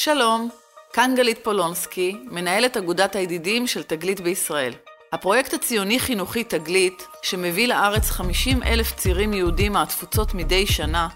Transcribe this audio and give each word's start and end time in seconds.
שלום, 0.00 0.48
כאן 0.92 1.14
גלית 1.16 1.38
פולונסקי, 1.44 2.16
מנהלת 2.30 2.76
אגודת 2.76 3.16
הידידים 3.16 3.66
של 3.66 3.82
תגלית 3.82 4.20
בישראל. 4.20 4.72
הפרויקט 5.12 5.54
הציוני-חינוכי 5.54 6.44
תגלית, 6.44 7.06
שמביא 7.22 7.68
לארץ 7.68 8.10
50 8.10 8.62
אלף 8.62 8.94
צעירים 8.96 9.32
יהודים 9.32 9.72
מהתפוצות 9.72 10.34
מדי 10.34 10.66
שנה, 10.66 11.08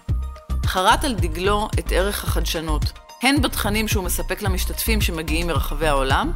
חרת 0.65 1.03
על 1.03 1.13
דגלו 1.13 1.67
את 1.79 1.91
ערך 1.91 2.23
החדשנות, 2.23 2.83
הן 3.21 3.41
בתכנים 3.41 3.87
שהוא 3.87 4.03
מספק 4.03 4.41
למשתתפים 4.41 5.01
שמגיעים 5.01 5.47
מרחבי 5.47 5.87
העולם, 5.87 6.31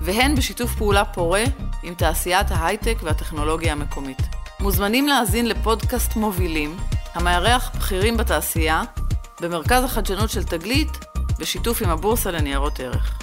והן 0.00 0.34
בשיתוף 0.34 0.74
פעולה 0.74 1.04
פורה 1.04 1.44
עם 1.82 1.94
תעשיית 1.94 2.46
ההייטק 2.50 2.96
והטכנולוגיה 3.02 3.72
המקומית. 3.72 4.20
מוזמנים 4.60 5.08
להאזין 5.08 5.46
לפודקאסט 5.46 6.16
מובילים, 6.16 6.76
המארח 7.14 7.70
בכירים 7.76 8.16
בתעשייה, 8.16 8.82
במרכז 9.40 9.84
החדשנות 9.84 10.30
של 10.30 10.44
תגלית, 10.44 11.09
בשיתוף 11.40 11.82
עם 11.82 11.88
הבורסה 11.90 12.30
לניירות 12.30 12.80
ערך. 12.80 13.18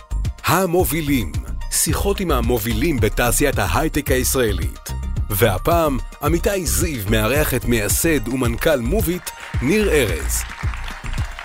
המובילים, 0.46 1.32
שיחות 1.72 2.20
עם 2.20 2.32
המובילים 2.32 3.00
בתעשיית 3.00 3.60
ההייטק 3.60 4.12
הישראלית. 4.12 4.90
והפעם, 5.30 5.98
עמיתי 6.24 6.66
זיו 6.66 7.04
מארח 7.10 7.54
את 7.54 7.66
מייסד 7.66 8.28
ומנכ"ל 8.28 8.80
מוביט, 8.80 9.30
ניר 9.62 9.90
ארז. 9.90 10.44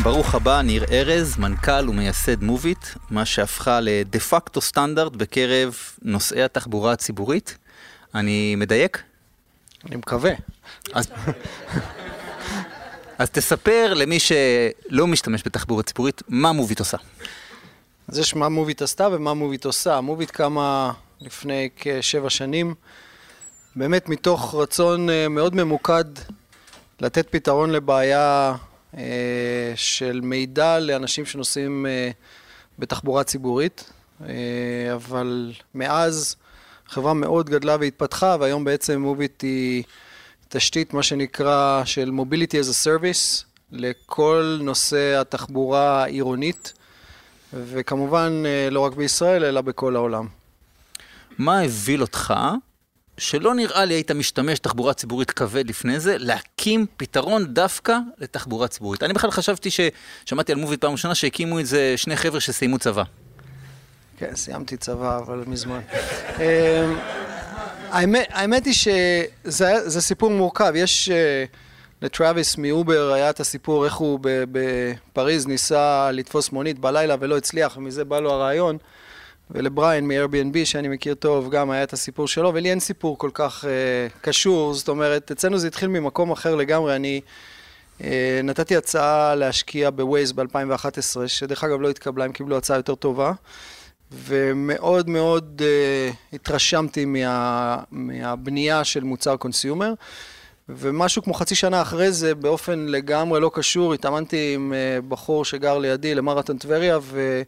ברוך 0.03 0.35
הבא, 0.35 0.63
ניר 0.63 0.85
ארז, 0.91 1.39
מנכ"ל 1.39 1.89
ומייסד 1.89 2.43
מוביט, 2.43 2.87
מה 3.11 3.25
שהפכה 3.25 3.81
לדה 3.81 4.21
פקטו 4.21 4.61
סטנדרט 4.61 5.17
בקרב 5.17 5.77
נוסעי 6.03 6.43
התחבורה 6.43 6.93
הציבורית. 6.93 7.59
אני 8.15 8.57
מדייק? 8.57 9.03
אני 9.87 9.97
מקווה. 9.97 10.33
אז, 10.93 11.07
אז 13.23 13.31
תספר 13.31 13.95
למי 13.95 14.19
שלא 14.19 15.07
משתמש 15.07 15.43
בתחבורה 15.47 15.83
ציבורית, 15.83 16.23
מה 16.29 16.53
מוביט 16.53 16.79
עושה. 16.79 16.97
אז 18.09 18.19
יש 18.19 18.35
מה 18.35 18.49
מוביט 18.49 18.83
עשתה 18.83 19.09
ומה 19.13 19.35
מוביט 19.35 19.65
עושה. 19.65 20.01
מוביט 20.01 20.31
קמה 20.31 20.93
לפני 21.21 21.69
כשבע 21.77 22.31
שנים, 22.31 22.75
באמת 23.77 24.09
מתוך 24.09 24.55
רצון 24.55 25.11
אה, 25.11 25.29
מאוד 25.29 25.55
ממוקד 25.55 26.05
לתת 27.01 27.27
פתרון 27.31 27.71
לבעיה 27.71 28.55
אה, 28.97 29.73
של 29.75 30.21
מידע 30.23 30.79
לאנשים 30.79 31.27
שנוסעים 31.27 31.87
אה, 31.87 32.11
בתחבורה 32.79 33.25
ציבורית, 33.25 33.93
אבל 34.95 35.53
מאז 35.75 36.37
החברה 36.89 37.15
מאוד 37.15 37.51
גדלה 37.51 37.77
והתפתחה, 37.81 38.37
והיום 38.41 38.65
בעצם 38.65 39.01
מוביט 39.01 39.43
היא 39.43 39.83
תשתית, 40.55 40.95
מה 40.95 41.03
שנקרא, 41.03 41.83
של 41.85 42.11
Mobility 42.19 42.53
as 42.53 42.69
a 42.69 42.87
Service 42.87 43.45
לכל 43.73 44.59
נושא 44.63 45.21
התחבורה 45.21 46.03
העירונית, 46.03 46.73
וכמובן 47.53 48.43
לא 48.71 48.81
רק 48.81 48.95
בישראל, 48.95 49.45
אלא 49.45 49.61
בכל 49.61 49.97
העולם. 49.97 50.27
מה 51.39 51.61
הביא 51.61 51.99
אותך 51.99 52.35
שלא 53.19 53.55
נראה 53.55 53.85
לי 53.85 53.95
היית 53.95 54.11
משתמש 54.11 54.59
תחבורה 54.59 54.95
ציבורית 54.95 55.31
כבד 55.31 55.69
לפני 55.69 56.01
זה, 56.01 56.19
להקים 56.19 56.87
פתרון 56.97 57.45
דווקא 57.45 57.99
לתחבורה 58.19 58.69
ציבורית. 58.69 59.03
אני 59.03 59.13
בכלל 59.13 59.31
חשבתי 59.31 59.69
ששמעתי 59.71 60.53
על 60.53 60.59
מוביט 60.59 60.81
פעם 60.81 60.93
ראשונה 60.93 61.15
שהקימו 61.15 61.61
את 61.61 61.67
זה 61.67 61.95
שני 61.97 62.17
חבר'ה 62.17 62.41
שסיימו 62.41 62.79
צבא. 62.79 63.03
כן, 64.19 64.37
סיימתי 64.37 64.77
צבא, 64.77 65.19
אבל 65.19 65.45
מזמן. 65.47 65.81
אמ, 67.93 67.97
האמת, 67.97 68.27
האמת 68.31 68.65
היא 68.65 68.75
שזה 68.75 70.01
סיפור 70.01 70.31
מורכב. 70.31 70.73
יש, 70.77 71.11
אה, 71.11 71.45
לטראביס 72.03 72.57
מאובר 72.59 73.13
היה 73.13 73.31
את 73.31 73.41
הסיפור 73.41 73.85
איך 73.85 73.95
הוא 73.95 74.19
בפריז 74.23 75.47
ניסה 75.47 76.11
לתפוס 76.13 76.53
מונית 76.53 76.79
בלילה 76.79 77.17
ולא 77.21 77.37
הצליח, 77.37 77.77
ומזה 77.77 78.05
בא 78.05 78.21
לו 78.21 78.33
הרעיון. 78.33 78.79
ולבריין 79.51 80.09
מ-Airbnb 80.09 80.65
שאני 80.65 80.89
מכיר 80.89 81.15
טוב, 81.15 81.51
גם 81.51 81.71
היה 81.71 81.83
את 81.83 81.93
הסיפור 81.93 82.29
שלו, 82.29 82.55
ולי 82.55 82.71
אין 82.71 82.81
סיפור 82.81 83.19
כל 83.19 83.31
כך 83.35 83.65
אה, 83.65 84.19
קשור, 84.21 84.75
זאת 84.75 84.89
אומרת, 84.89 85.31
אצלנו 85.31 85.59
זה 85.59 85.67
התחיל 85.67 85.89
ממקום 85.89 86.31
אחר 86.31 86.55
לגמרי, 86.55 86.97
אני 86.97 87.21
אה, 87.99 88.03
נתתי 88.45 88.77
הצעה 88.77 89.35
להשקיע 89.35 89.91
בווייז 89.91 90.33
ב-2011, 90.33 91.27
שדרך 91.27 91.65
אגב 91.65 91.81
לא 91.81 91.91
התקבלה, 91.91 92.25
הם 92.25 92.33
קיבלו 92.33 92.57
הצעה 92.57 92.77
יותר 92.77 92.95
טובה, 92.95 93.33
ומאוד 94.15 95.09
מאוד 95.09 95.63
uh, 95.63 96.15
התרשמתי 96.33 97.05
מה, 97.05 97.79
מהבנייה 97.91 98.85
של 98.85 99.05
מוצר 99.05 99.37
קונסיומר. 99.37 99.93
ומשהו 100.69 101.23
כמו 101.23 101.35
חצי 101.35 101.55
שנה 101.55 101.83
אחרי 101.83 102.13
זה, 102.13 102.35
באופן 102.35 102.87
לגמרי 102.89 103.41
לא 103.41 103.51
קשור, 103.55 103.95
התאמנתי 103.95 104.55
עם 104.55 104.73
uh, 104.73 105.07
בחור 105.09 105.45
שגר 105.45 105.79
לידי 105.79 106.15
למרתון 106.15 106.59
טבריה, 106.59 106.99
ו... 107.03 107.43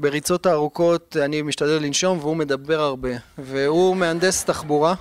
בריצות 0.00 0.46
הארוכות 0.46 1.16
אני 1.24 1.42
משתדל 1.42 1.78
לנשום 1.82 2.18
והוא 2.18 2.36
מדבר 2.36 2.80
הרבה. 2.80 3.10
והוא 3.38 3.96
מהנדס 3.96 4.44
תחבורה, 4.44 4.94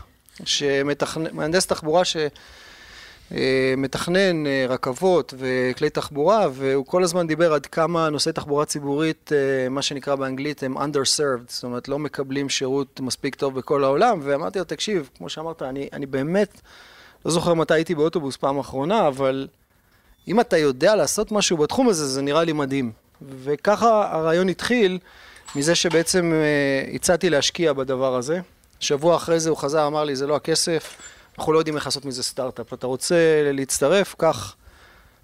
שמתכנ... 0.45 1.23
מהנדס 1.31 1.65
תחבורה 1.65 2.05
שמתכנן 2.05 2.27
אה, 3.31 4.65
רכבות 4.69 5.33
וכלי 5.37 5.89
תחבורה, 5.89 6.47
והוא 6.53 6.85
כל 6.85 7.03
הזמן 7.03 7.27
דיבר 7.27 7.53
עד 7.53 7.65
כמה 7.65 8.09
נושאי 8.09 8.33
תחבורה 8.33 8.65
ציבורית, 8.65 9.31
אה, 9.33 9.69
מה 9.69 9.81
שנקרא 9.81 10.15
באנגלית, 10.15 10.63
הם 10.63 10.77
underserved, 10.77 11.47
זאת 11.47 11.63
אומרת, 11.63 11.87
לא 11.87 11.99
מקבלים 11.99 12.49
שירות 12.49 12.99
מספיק 12.99 13.35
טוב 13.35 13.55
בכל 13.55 13.83
העולם, 13.83 14.19
ואמרתי 14.23 14.59
לו, 14.59 14.65
תקשיב, 14.65 15.09
כמו 15.17 15.29
שאמרת, 15.29 15.61
אני, 15.61 15.89
אני 15.93 16.05
באמת 16.05 16.61
לא 17.25 17.31
זוכר 17.31 17.53
מתי 17.53 17.73
הייתי 17.73 17.95
באוטובוס 17.95 18.37
פעם 18.37 18.59
אחרונה, 18.59 19.07
אבל 19.07 19.47
אם 20.27 20.39
אתה 20.39 20.57
יודע 20.57 20.95
לעשות 20.95 21.31
משהו 21.31 21.57
בתחום 21.57 21.89
הזה, 21.89 22.07
זה 22.07 22.21
נראה 22.21 22.43
לי 22.43 22.53
מדהים. 22.53 22.91
וככה 23.43 24.09
הרעיון 24.11 24.49
התחיל 24.49 24.99
מזה 25.55 25.75
שבעצם 25.75 26.31
אה, 26.33 26.95
הצעתי 26.95 27.29
להשקיע 27.29 27.73
בדבר 27.73 28.15
הזה. 28.15 28.39
שבוע 28.79 29.15
אחרי 29.15 29.39
זה 29.39 29.49
הוא 29.49 29.57
חזר, 29.57 29.87
אמר 29.87 30.03
לי, 30.03 30.15
זה 30.15 30.27
לא 30.27 30.35
הכסף, 30.35 30.95
אנחנו 31.39 31.53
לא 31.53 31.59
יודעים 31.59 31.75
איך 31.75 31.85
לעשות 31.85 32.05
מזה 32.05 32.23
סטארט-אפ. 32.23 32.73
אתה 32.73 32.87
רוצה 32.87 33.15
להצטרף, 33.53 34.15
קח 34.17 34.55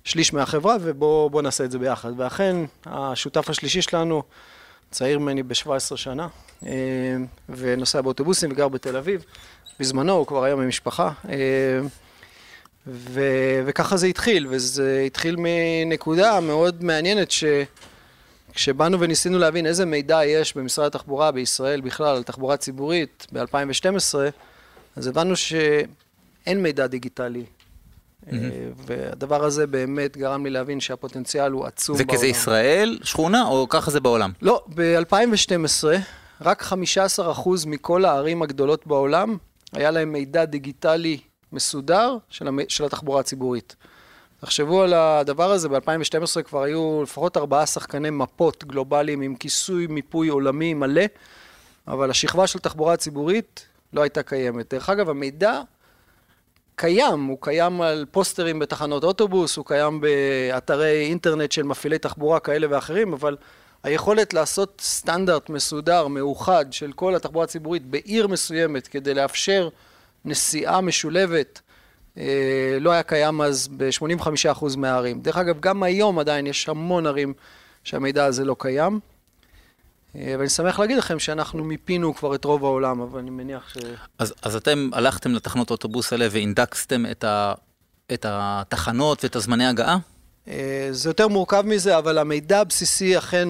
שליש 0.04 0.34
מהחברה 0.34 0.78
ובוא 0.82 1.42
נעשה 1.42 1.64
את 1.64 1.72
זה 1.72 1.80
ביחד. 1.80 2.12
ואכן, 2.18 2.56
השותף 2.86 3.50
השלישי 3.50 3.82
שלנו, 3.82 4.24
צעיר 4.92 5.20
ממני 5.20 5.44
ב-17 5.44 5.96
שנה, 5.96 6.28
אה, 6.66 6.72
ונוסע 7.50 8.02
באוטובוסים 8.02 8.52
וגר 8.52 8.68
בתל 8.68 8.98
אביב. 8.98 9.26
בזמנו 9.80 10.14
הוא 10.14 10.28
כבר 10.28 10.44
היה 10.44 10.56
ממשפחה. 10.56 11.12
אה, 11.30 11.36
ו, 12.88 13.22
וככה 13.66 13.98
זה 13.98 14.08
התחיל, 14.08 14.48
וזה 14.50 15.04
התחיל 15.06 15.36
מנקודה 15.40 16.40
מאוד 16.40 16.84
מעניינת 16.84 17.32
שכשבאנו 18.52 19.00
וניסינו 19.00 19.38
להבין 19.40 19.66
איזה 19.66 19.86
מידע 19.86 20.26
יש 20.26 20.58
במשרד 20.58 20.86
התחבורה 20.86 21.32
בישראל 21.32 21.82
בכלל 21.82 22.16
על 22.16 22.24
תחבורה 22.24 22.58
ציבורית 22.58 23.28
ב-2012, 23.32 24.16
אז 24.96 25.08
הבנו 25.08 25.36
שאין 26.46 26.64
מידע 26.64 26.88
דיגיטלי. 26.88 27.44
Mm-hmm. 27.44 28.34
והדבר 28.76 29.44
הזה 29.44 29.68
באמת 29.68 30.18
גרם 30.18 30.46
לי 30.46 30.50
להבין 30.50 30.80
שהפוטנציאל 30.80 31.52
הוא 31.52 31.66
עצום 31.66 31.98
בעולם. 31.98 32.10
זה 32.10 32.16
כזה 32.18 32.28
ישראל, 32.28 33.00
שכונה, 33.04 33.48
או 33.48 33.70
ככה 33.70 33.92
זה 33.92 34.00
בעולם? 34.00 34.32
לא, 34.42 34.64
ב-2012 34.76 35.84
רק 36.42 36.64
15% 36.64 37.50
מכל 37.66 38.06
הערים 38.06 38.42
הגדולות 38.42 38.88
בעולם 38.88 39.38
היה 39.74 39.92
להם 39.92 40.12
מידע 40.12 40.46
דיגיטלי 40.46 41.20
מסודר 41.52 42.18
של, 42.30 42.48
המ... 42.48 42.60
של 42.68 42.86
התחבורה 42.86 43.20
הציבורית. 43.20 43.76
תחשבו 44.42 44.82
על 44.82 44.94
הדבר 44.94 45.52
הזה, 45.52 45.70
ב-2012 45.70 46.42
כבר 46.42 46.64
היו 46.64 47.04
לפחות 47.04 47.38
ארבעה 47.38 47.66
שחקני 47.66 48.10
מפות 48.10 48.64
גלובליים 48.64 49.22
עם 49.22 49.36
כיסוי 49.36 49.88
מיפוי 49.88 50.28
עולמי 50.28 50.74
מלא, 50.74 51.04
אבל 51.88 52.10
השכבה 52.10 52.48
של 52.48 52.60
תחבורה 52.60 52.94
הציבורית 52.94 53.66
לא 53.94 54.02
הייתה 54.02 54.24
קיימת. 54.24 54.74
דרך 54.74 54.90
אגב, 54.90 55.10
המידע 55.10 55.62
קיים, 56.76 57.26
הוא 57.26 57.38
קיים 57.42 57.82
על 57.82 58.06
פוסטרים 58.12 58.60
בתחנות 58.60 59.04
אוטובוס, 59.04 59.58
הוא 59.58 59.66
קיים 59.66 60.02
באתרי 60.02 61.06
אינטרנט 61.06 61.52
של 61.52 61.64
מפעילי 61.64 61.98
תחבורה 61.98 62.40
כאלה 62.40 62.68
ואחרים, 62.70 63.14
אבל 63.14 63.38
היכולת 63.84 64.34
לעשות 64.34 64.82
סטנדרט 64.84 65.50
מסודר, 65.50 66.08
מאוחד, 66.08 66.66
של 66.72 66.92
כל 66.92 67.16
התחבורה 67.16 67.44
הציבורית 67.44 67.86
בעיר 67.86 68.28
מסוימת 68.28 68.88
כדי 68.88 69.14
לאפשר 69.14 69.70
נסיעה 70.26 70.82
משולבת 70.82 71.62
אה, 72.18 72.78
לא 72.80 72.92
היה 72.92 73.04
קיים 73.04 73.42
אז 73.42 73.68
ב-85% 73.78 74.78
מהערים. 74.78 75.22
דרך 75.22 75.38
אגב, 75.38 75.60
גם 75.60 75.84
היום 75.84 76.20
עדיין 76.20 76.48
יש 76.48 76.70
המון 76.70 77.08
ערים 77.08 77.34
שהמידע 77.84 78.26
הזה 78.26 78.46
לא 78.46 78.56
קיים. 78.60 79.00
אה, 80.20 80.36
ואני 80.40 80.50
שמח 80.50 80.80
להגיד 80.80 80.98
לכם 80.98 81.20
שאנחנו 81.20 81.64
מיפינו 81.64 82.16
כבר 82.16 82.36
את 82.36 82.46
רוב 82.46 82.64
העולם, 82.64 83.02
אבל 83.02 83.20
אני 83.20 83.30
מניח 83.30 83.70
ש... 83.74 83.78
אז, 84.20 84.34
אז 84.42 84.56
אתם 84.56 84.90
הלכתם 84.94 85.34
לתחנות 85.34 85.72
אוטובוס 85.72 86.14
האלה 86.14 86.28
ואינדקסתם 86.32 87.06
את, 87.12 87.24
ה, 87.24 87.54
את 88.14 88.26
התחנות 88.30 89.24
ואת 89.24 89.36
הזמני 89.36 89.66
הגעה? 89.66 89.98
אה, 90.48 90.88
זה 90.92 91.10
יותר 91.10 91.28
מורכב 91.28 91.64
מזה, 91.66 91.98
אבל 91.98 92.18
המידע 92.18 92.60
הבסיסי 92.60 93.18
אכן 93.18 93.50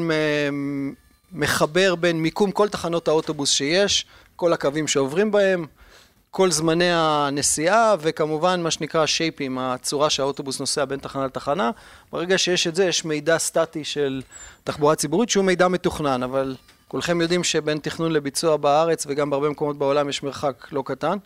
מחבר 1.31 1.95
בין 1.95 2.21
מיקום 2.21 2.51
כל 2.51 2.69
תחנות 2.69 3.07
האוטובוס 3.07 3.51
שיש, 3.51 4.06
כל 4.35 4.53
הקווים 4.53 4.88
שעוברים 4.88 5.31
בהם, 5.31 5.65
כל 6.36 6.52
זמני 6.52 6.90
הנסיעה, 6.92 7.96
וכמובן 8.00 8.62
מה 8.62 8.72
שנקרא 8.72 9.06
שייפים, 9.06 9.58
הצורה 9.58 10.10
שהאוטובוס 10.10 10.60
נוסע 10.60 10.86
בין 10.86 11.00
תחנה 11.00 11.26
לתחנה. 11.26 11.72
ברגע 12.12 12.38
שיש 12.38 12.68
את 12.68 12.76
זה, 12.76 12.86
יש 12.86 13.06
מידע 13.06 13.38
סטטי 13.38 13.84
של 13.84 14.22
תחבורה 14.64 14.96
ציבורית, 14.96 15.30
שהוא 15.30 15.46
מידע 15.46 15.68
מתוכנן, 15.68 16.24
אבל 16.24 16.56
כולכם 16.88 17.22
יודעים 17.22 17.44
שבין 17.44 17.78
תכנון 17.78 18.12
לביצוע 18.12 18.58
בארץ 18.58 19.06
וגם 19.10 19.30
בהרבה 19.30 19.50
מקומות 19.50 19.78
בעולם 19.78 20.10
יש 20.10 20.24
מרחק 20.24 20.68
לא 20.72 20.84
קטן. 20.86 21.18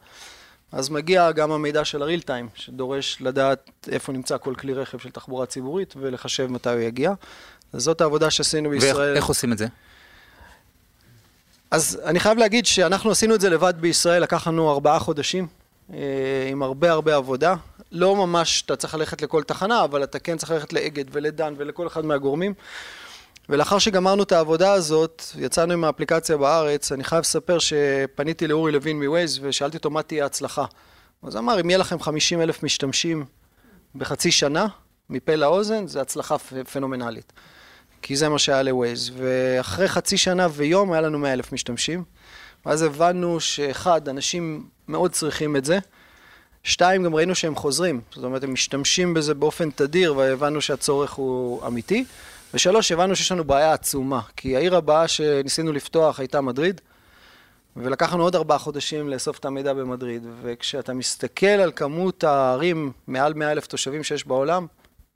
אז 0.71 0.89
מגיע 0.89 1.31
גם 1.31 1.51
המידע 1.51 1.85
של 1.85 2.01
הריל 2.01 2.21
טיים, 2.21 2.49
שדורש 2.55 3.17
לדעת 3.21 3.69
איפה 3.91 4.11
נמצא 4.11 4.37
כל 4.37 4.55
כלי 4.55 4.73
רכב 4.73 4.97
של 4.97 5.09
תחבורה 5.09 5.45
ציבורית 5.45 5.93
ולחשב 5.97 6.47
מתי 6.47 6.69
הוא 6.69 6.79
יגיע. 6.79 7.13
אז 7.73 7.81
זאת 7.81 8.01
העבודה 8.01 8.31
שעשינו 8.31 8.69
בישראל. 8.69 9.13
ואיך 9.13 9.25
עושים 9.25 9.53
את 9.53 9.57
זה? 9.57 9.67
אז 11.71 12.01
אני 12.03 12.19
חייב 12.19 12.37
להגיד 12.37 12.65
שאנחנו 12.65 13.11
עשינו 13.11 13.35
את 13.35 13.41
זה 13.41 13.49
לבד 13.49 13.73
בישראל, 13.79 14.23
לקח 14.23 14.47
לנו 14.47 14.71
ארבעה 14.71 14.99
חודשים, 14.99 15.47
אה, 15.93 15.97
עם 16.51 16.63
הרבה 16.63 16.91
הרבה 16.91 17.15
עבודה. 17.15 17.55
לא 17.91 18.15
ממש 18.15 18.63
אתה 18.65 18.75
צריך 18.75 18.95
ללכת 18.95 19.21
לכל 19.21 19.43
תחנה, 19.43 19.83
אבל 19.83 20.03
אתה 20.03 20.19
כן 20.19 20.37
צריך 20.37 20.51
ללכת 20.51 20.73
לאגד 20.73 21.05
ולדן 21.11 21.53
ולכל 21.57 21.87
אחד 21.87 22.05
מהגורמים. 22.05 22.53
ולאחר 23.49 23.79
שגמרנו 23.79 24.23
את 24.23 24.31
העבודה 24.31 24.73
הזאת, 24.73 25.23
יצאנו 25.37 25.73
עם 25.73 25.83
האפליקציה 25.83 26.37
בארץ, 26.37 26.91
אני 26.91 27.03
חייב 27.03 27.21
לספר 27.21 27.57
שפניתי 27.59 28.47
לאורי 28.47 28.71
לוין 28.71 29.03
מווייז 29.03 29.39
ושאלתי 29.41 29.77
אותו 29.77 29.89
מה 29.89 30.01
תהיה 30.01 30.23
ההצלחה. 30.23 30.65
אז 31.23 31.37
אמר, 31.37 31.61
אם 31.61 31.69
יהיה 31.69 31.77
לכם 31.77 31.99
50 31.99 32.41
אלף 32.41 32.63
משתמשים 32.63 33.25
בחצי 33.95 34.31
שנה, 34.31 34.67
מפה 35.09 35.35
לאוזן, 35.35 35.87
זה 35.87 36.01
הצלחה 36.01 36.37
פנומנלית. 36.73 37.33
כי 38.01 38.15
זה 38.15 38.29
מה 38.29 38.39
שהיה 38.39 38.63
לווייז. 38.63 39.11
ואחרי 39.17 39.87
חצי 39.87 40.17
שנה 40.17 40.47
ויום 40.51 40.91
היה 40.91 41.01
לנו 41.01 41.19
100 41.19 41.33
אלף 41.33 41.51
משתמשים. 41.53 42.03
ואז 42.65 42.81
הבנו 42.81 43.39
שאחד, 43.39 44.09
אנשים 44.09 44.63
מאוד 44.87 45.11
צריכים 45.11 45.55
את 45.55 45.65
זה. 45.65 45.79
שתיים, 46.63 47.03
גם 47.03 47.15
ראינו 47.15 47.35
שהם 47.35 47.55
חוזרים. 47.55 48.01
זאת 48.11 48.23
אומרת, 48.23 48.43
הם 48.43 48.53
משתמשים 48.53 49.13
בזה 49.13 49.33
באופן 49.33 49.69
תדיר, 49.71 50.15
והבנו 50.17 50.61
שהצורך 50.61 51.11
הוא 51.11 51.67
אמיתי. 51.67 52.05
ושלוש, 52.53 52.91
הבנו 52.91 53.15
שיש 53.15 53.31
לנו 53.31 53.43
בעיה 53.43 53.73
עצומה, 53.73 54.21
כי 54.37 54.55
העיר 54.55 54.75
הבאה 54.75 55.07
שניסינו 55.07 55.71
לפתוח 55.71 56.19
הייתה 56.19 56.41
מדריד, 56.41 56.81
ולקח 57.75 58.13
לנו 58.13 58.23
עוד 58.23 58.35
ארבעה 58.35 58.57
חודשים 58.57 59.09
לאסוף 59.09 59.39
את 59.39 59.45
המידע 59.45 59.73
במדריד, 59.73 60.23
וכשאתה 60.41 60.93
מסתכל 60.93 61.45
על 61.45 61.71
כמות 61.75 62.23
הערים 62.23 62.91
מעל 63.07 63.33
מאה 63.33 63.51
אלף 63.51 63.67
תושבים 63.67 64.03
שיש 64.03 64.27
בעולם, 64.27 64.67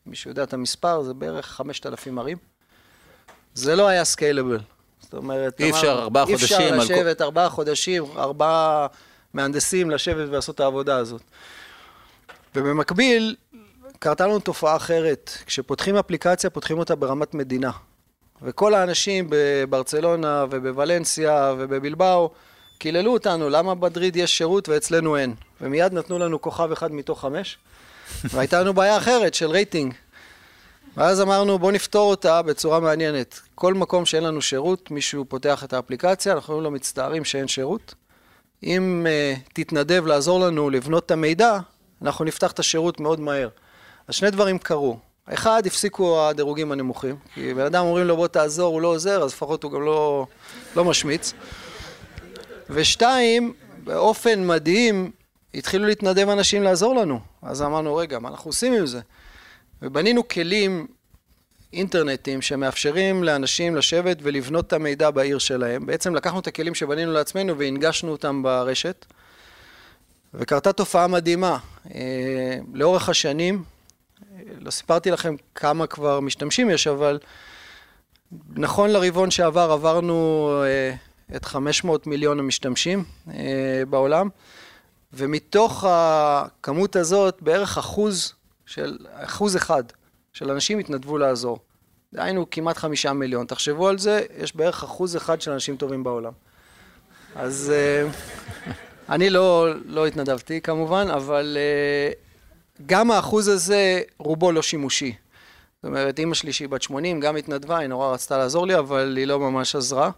מי 0.05 0.15
שיודע 0.15 0.43
את 0.43 0.53
המספר, 0.53 1.03
זה 1.03 1.13
בערך 1.13 1.45
חמשת 1.45 1.85
אלפים 1.85 2.19
ערים. 2.19 2.37
זה 3.53 3.75
לא 3.75 3.87
היה 3.87 4.03
סקיילבל. 4.03 4.59
זאת 5.01 5.13
אומרת, 5.13 5.59
אי 5.59 5.69
אפשר 5.69 5.99
ארבעה 6.01 6.25
חודשים. 6.25 6.59
אי 6.59 6.65
אפשר 6.65 6.95
לשבת 6.95 7.17
כל... 7.17 7.23
ארבעה 7.23 7.49
חודשים, 7.49 8.03
ארבעה 8.17 8.87
מהנדסים 9.33 9.91
לשבת 9.91 10.29
ולעשות 10.29 10.55
את 10.55 10.59
העבודה 10.59 10.97
הזאת. 10.97 11.21
ובמקביל, 12.55 13.35
קרתה 13.99 14.27
לנו 14.27 14.39
תופעה 14.39 14.75
אחרת. 14.75 15.37
כשפותחים 15.45 15.95
אפליקציה, 15.95 16.49
פותחים 16.49 16.79
אותה 16.79 16.95
ברמת 16.95 17.33
מדינה. 17.33 17.71
וכל 18.41 18.73
האנשים 18.73 19.27
בברצלונה 19.29 20.45
ובוולנסיה 20.49 21.53
ובבלבאו 21.57 22.31
קיללו 22.77 23.13
אותנו, 23.13 23.49
למה 23.49 23.75
בדריד 23.75 24.15
יש 24.15 24.37
שירות 24.37 24.69
ואצלנו 24.69 25.17
אין? 25.17 25.33
ומיד 25.61 25.93
נתנו 25.93 26.19
לנו 26.19 26.41
כוכב 26.41 26.71
אחד 26.71 26.91
מתוך 26.91 27.21
חמש, 27.21 27.57
והייתה 28.23 28.61
לנו 28.61 28.73
בעיה 28.73 28.97
אחרת 28.97 29.33
של 29.33 29.49
רייטינג. 29.49 29.93
ואז 30.97 31.21
אמרנו, 31.21 31.59
בואו 31.59 31.71
נפתור 31.71 32.09
אותה 32.09 32.41
בצורה 32.41 32.79
מעניינת. 32.79 33.39
כל 33.55 33.73
מקום 33.73 34.05
שאין 34.05 34.23
לנו 34.23 34.41
שירות, 34.41 34.91
מישהו 34.91 35.25
פותח 35.25 35.63
את 35.63 35.73
האפליקציה, 35.73 36.33
אנחנו 36.33 36.53
אומרים 36.53 36.63
לו, 36.63 36.71
מצטערים 36.71 37.25
שאין 37.25 37.47
שירות. 37.47 37.95
אם 38.63 39.05
uh, 39.05 39.49
תתנדב 39.53 40.05
לעזור 40.05 40.39
לנו 40.39 40.69
לבנות 40.69 41.05
את 41.05 41.11
המידע, 41.11 41.57
אנחנו 42.01 42.25
נפתח 42.25 42.51
את 42.51 42.59
השירות 42.59 42.99
מאוד 42.99 43.19
מהר. 43.19 43.49
אז 44.07 44.15
שני 44.15 44.31
דברים 44.31 44.57
קרו. 44.57 44.97
אחד, 45.25 45.63
הפסיקו 45.65 46.27
הדירוגים 46.29 46.71
הנמוכים, 46.71 47.15
כי 47.33 47.53
בן 47.53 47.65
אדם 47.65 47.85
אומרים 47.85 48.05
לו 48.05 48.15
בוא 48.15 48.27
תעזור, 48.27 48.73
הוא 48.73 48.81
לא 48.81 48.87
עוזר, 48.87 49.23
אז 49.23 49.31
לפחות 49.31 49.63
הוא 49.63 49.71
גם 49.71 49.81
לא, 49.81 50.25
לא 50.75 50.85
משמיץ. 50.85 51.33
ושתיים, 52.69 53.53
באופן 53.83 54.47
מדהים, 54.47 55.11
התחילו 55.53 55.85
להתנדב 55.85 56.29
אנשים 56.29 56.63
לעזור 56.63 56.95
לנו. 56.95 57.19
אז 57.41 57.61
אמרנו, 57.61 57.95
רגע, 57.95 58.19
מה 58.19 58.29
אנחנו 58.29 58.49
עושים 58.49 58.73
עם 58.73 58.85
זה? 58.85 59.01
ובנינו 59.83 60.27
כלים 60.27 60.87
אינטרנטיים 61.73 62.41
שמאפשרים 62.41 63.23
לאנשים 63.23 63.75
לשבת 63.75 64.17
ולבנות 64.21 64.67
את 64.67 64.73
המידע 64.73 65.11
בעיר 65.11 65.37
שלהם. 65.37 65.85
בעצם 65.85 66.15
לקחנו 66.15 66.39
את 66.39 66.47
הכלים 66.47 66.75
שבנינו 66.75 67.11
לעצמנו 67.11 67.57
והנגשנו 67.57 68.11
אותם 68.11 68.43
ברשת. 68.43 69.05
וקרתה 70.33 70.73
תופעה 70.73 71.07
מדהימה. 71.07 71.57
אה, 71.95 72.57
לאורך 72.73 73.09
השנים, 73.09 73.63
לא 74.59 74.71
סיפרתי 74.71 75.11
לכם 75.11 75.35
כמה 75.55 75.87
כבר 75.87 76.19
משתמשים 76.19 76.69
יש, 76.69 76.87
אבל 76.87 77.19
נכון 78.49 78.89
לרבעון 78.89 79.31
שעבר 79.31 79.71
עברנו 79.71 80.49
אה, 80.65 80.95
את 81.35 81.45
500 81.45 82.07
מיליון 82.07 82.39
המשתמשים 82.39 83.03
אה, 83.29 83.83
בעולם, 83.89 84.29
ומתוך 85.13 85.85
הכמות 85.87 86.95
הזאת 86.95 87.37
בערך 87.41 87.77
אחוז 87.77 88.33
של, 88.73 88.97
אחוז 89.13 89.55
אחד 89.55 89.83
של 90.33 90.51
אנשים 90.51 90.79
התנדבו 90.79 91.17
לעזור. 91.17 91.59
דהיינו 92.13 92.49
כמעט 92.51 92.77
חמישה 92.77 93.13
מיליון. 93.13 93.45
תחשבו 93.45 93.87
על 93.87 93.97
זה, 93.97 94.21
יש 94.37 94.55
בערך 94.55 94.83
אחוז 94.83 95.17
אחד 95.17 95.41
של 95.41 95.51
אנשים 95.51 95.77
טובים 95.77 96.03
בעולם. 96.03 96.31
אז 97.35 97.73
אה, 97.75 98.09
אני 99.15 99.29
לא, 99.29 99.67
לא 99.85 100.07
התנדבתי 100.07 100.61
כמובן, 100.61 101.07
אבל 101.13 101.57
גם 102.85 103.11
האחוז 103.11 103.47
הזה 103.47 104.01
רובו 104.17 104.51
לא 104.51 104.61
שימושי. 104.61 105.15
זאת 105.75 105.85
אומרת, 105.85 106.19
אימא 106.19 106.33
שלי 106.33 106.53
שהיא 106.53 106.69
בת 106.69 106.81
80 106.81 107.19
גם 107.19 107.35
התנדבה, 107.35 107.77
היא 107.77 107.87
נורא 107.87 108.13
רצתה 108.13 108.37
לעזור 108.37 108.67
לי, 108.67 108.75
אבל 108.77 109.17
היא 109.17 109.27
לא 109.27 109.39
ממש 109.39 109.75
עזרה. 109.75 110.11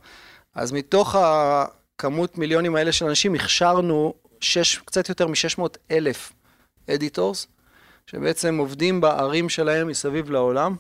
אז 0.56 0.72
מתוך 0.72 1.16
הכמות 1.16 2.38
מיליונים 2.38 2.76
האלה 2.76 2.92
של 2.92 3.06
אנשים, 3.06 3.36
הכשרנו 3.36 4.14
קצת 4.86 5.10
יותר 5.10 5.28
מ-600 5.28 5.62
אלף 5.92 6.34
אדיטורס, 6.90 7.48
שבעצם 8.08 8.58
עובדים 8.58 9.02
בערים 9.02 9.50
שלהם 9.50 9.88
מסביב 9.88 10.32
לעולם, 10.32 10.76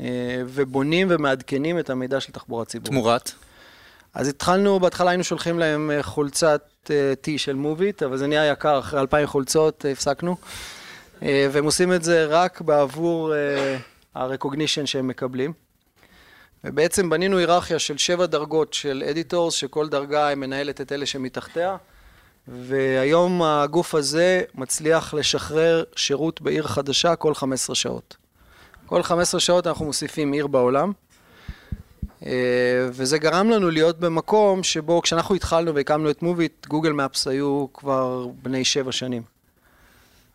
אה, 0.00 0.06
ובונים 0.46 1.08
ומעדכנים 1.10 1.78
את 1.78 1.90
המידע 1.90 2.20
של 2.20 2.32
תחבורה 2.32 2.64
ציבורית. 2.64 2.92
תמורת? 2.92 3.32
אז 4.14 4.28
התחלנו, 4.28 4.80
בהתחלה 4.80 5.10
היינו 5.10 5.24
שולחים 5.24 5.58
להם 5.58 5.90
אה, 5.90 6.02
חולצת 6.02 6.62
T 7.24 7.30
אה, 7.30 7.38
של 7.38 7.54
מוביט, 7.54 8.02
אבל 8.02 8.16
זה 8.16 8.26
נהיה 8.26 8.52
יקר, 8.52 8.78
אחרי 8.78 9.00
אלפיים 9.00 9.26
חולצות 9.26 9.84
הפסקנו. 9.92 10.36
והם 11.22 11.64
עושים 11.64 11.92
את 11.92 12.02
זה 12.02 12.26
רק 12.26 12.60
בעבור 12.60 13.32
ה-recognition 14.14 14.86
שהם 14.86 15.08
מקבלים. 15.08 15.52
ובעצם 16.64 17.10
בנינו 17.10 17.38
היררכיה 17.38 17.78
של 17.78 17.98
שבע 17.98 18.26
דרגות 18.26 18.74
של 18.74 19.04
אדיטורס, 19.10 19.54
שכל 19.54 19.88
דרגה 19.88 20.34
מנהלת 20.34 20.80
את 20.80 20.92
אלה 20.92 21.06
שמתחתיה, 21.06 21.76
והיום 22.48 23.42
הגוף 23.42 23.94
הזה 23.94 24.42
מצליח 24.54 25.14
לשחרר 25.14 25.84
שירות 25.96 26.40
בעיר 26.40 26.66
חדשה 26.66 27.16
כל 27.16 27.34
15 27.34 27.76
שעות. 27.76 28.16
כל 28.86 29.02
15 29.02 29.40
שעות 29.40 29.66
אנחנו 29.66 29.84
מוסיפים 29.84 30.32
עיר 30.32 30.46
בעולם, 30.46 30.92
אה, 32.26 32.88
וזה 32.90 33.18
גרם 33.18 33.50
לנו 33.50 33.70
להיות 33.70 34.00
במקום 34.00 34.62
שבו 34.62 35.02
כשאנחנו 35.02 35.34
התחלנו 35.34 35.74
והקמנו 35.74 36.10
את 36.10 36.22
מוביט, 36.22 36.66
גוגל 36.66 36.92
מפס 36.92 37.26
היו 37.26 37.66
כבר 37.74 38.26
בני 38.42 38.64
שבע 38.64 38.92
שנים. 38.92 39.22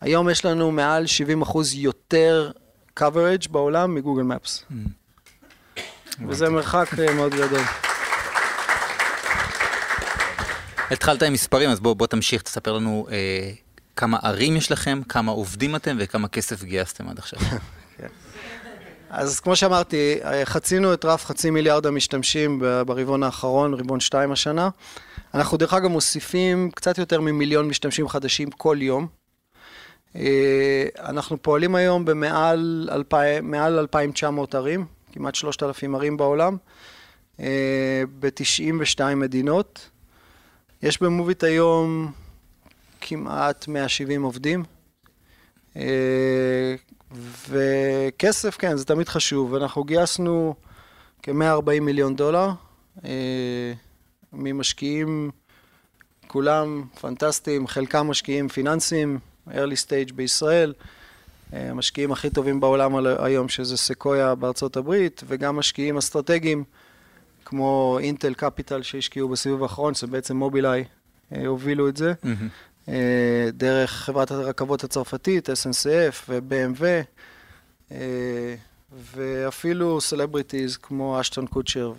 היום 0.02 0.30
יש 0.30 0.46
לנו 0.46 0.72
מעל 0.72 1.06
70 1.06 1.42
אחוז 1.42 1.74
יותר 1.74 2.52
coverage 3.00 3.50
בעולם 3.52 3.96
מגוגל 3.96 4.24
מפס. 4.24 4.64
Mm. 4.72 4.74
וזה 6.28 6.50
מרחק 6.50 6.88
אה, 7.00 7.14
מאוד 7.14 7.32
גדול. 7.32 7.62
התחלת 10.92 11.24
עם 11.24 11.34
מספרים, 11.34 11.70
אז 11.70 11.80
בוא, 11.80 11.94
בוא 11.94 12.08
תמשיך, 12.08 12.42
תספר 12.42 12.74
לנו 12.74 13.08
אה, 13.12 13.52
כמה 13.96 14.18
ערים 14.24 14.58
יש 14.58 14.72
לכם, 14.72 15.02
כמה 15.10 15.32
עובדים 15.32 15.76
אתם 15.76 15.98
וכמה 16.00 16.28
כסף 16.28 16.64
גייסתם 16.64 17.10
עד 17.10 17.20
עכשיו. 17.20 17.40
אז 19.10 19.40
כמו 19.40 19.56
שאמרתי, 19.56 20.20
אה, 20.24 20.46
חצינו 20.46 20.94
את 20.94 21.06
רף 21.06 21.26
חצי 21.26 21.50
מיליארד 21.50 21.86
המשתמשים 21.86 22.60
ברבעון 22.86 23.24
האחרון, 23.24 23.74
רבעון 23.74 24.00
שתיים 24.00 24.32
השנה. 24.32 24.70
אנחנו 25.34 25.58
דרך 25.58 25.74
אגב 25.74 25.88
מוסיפים 25.88 26.72
קצת 26.72 26.98
יותר 26.98 27.22
ממיליון 27.22 27.68
משתמשים 27.68 28.08
חדשים 28.08 28.52
כל 28.52 28.78
יום. 28.82 29.08
אה, 30.16 30.86
אנחנו 31.00 31.42
פועלים 31.42 31.76
היום 31.76 32.06
במעל 32.06 32.80
2,900 32.92 34.56
ערים, 34.56 34.86
כמעט 35.12 35.36
3,000 35.36 35.96
ערים 35.96 36.18
בעולם, 36.18 36.58
אה, 37.40 38.04
ב-92 38.20 39.16
מדינות. 39.16 39.90
יש 40.84 41.02
במוביט 41.02 41.44
היום 41.44 42.12
כמעט 43.02 43.68
170 43.68 44.24
עובדים. 44.24 44.64
אה, 45.76 46.76
וכסף, 47.50 48.58
כן, 48.58 48.78
זה 48.78 48.86
תמיד 48.86 49.10
חשוב. 49.10 49.56
אנחנו 49.56 49.84
גייסנו 49.84 50.56
כ-140 51.24 51.80
מיליון 51.82 52.16
דולר 52.16 52.50
ממשקיעים 54.34 55.32
כולם 56.28 56.84
פנטסטיים, 57.02 57.68
חלקם 57.68 58.08
משקיעים 58.08 58.50
פיננסיים, 58.50 59.20
early 59.50 59.78
stage 59.88 60.14
בישראל, 60.14 60.74
המשקיעים 61.54 62.12
הכי 62.12 62.30
טובים 62.30 62.60
בעולם 62.60 62.96
היום, 63.20 63.50
שזה 63.50 63.78
סקויה 63.78 64.36
בארצות 64.36 64.78
הברית, 64.78 65.24
וגם 65.28 65.56
משקיעים 65.56 65.98
אסטרטגיים, 65.98 66.64
כמו 67.50 67.98
אינטל 68.02 68.34
קפיטל 68.34 68.82
שהשקיעו 68.82 69.30
בסיבוב 69.30 69.64
האחרון, 69.64 69.94
שבעצם 69.94 70.38
מובילאיי 70.38 70.84
הובילו 71.46 71.90
את 71.90 71.98
זה, 71.98 72.14
mm-hmm. 72.24 72.90
דרך 73.54 73.92
חברת 73.92 74.32
הרכבות 74.32 74.84
הצרפתית, 74.84 75.50
SNCF 75.50 76.30
ו-BMW. 76.30 76.84
ואפילו 79.16 80.02
celebrities 80.02 80.78
כמו 80.78 81.22
אשטון 81.22 81.48
קוצ'ר 81.48 81.94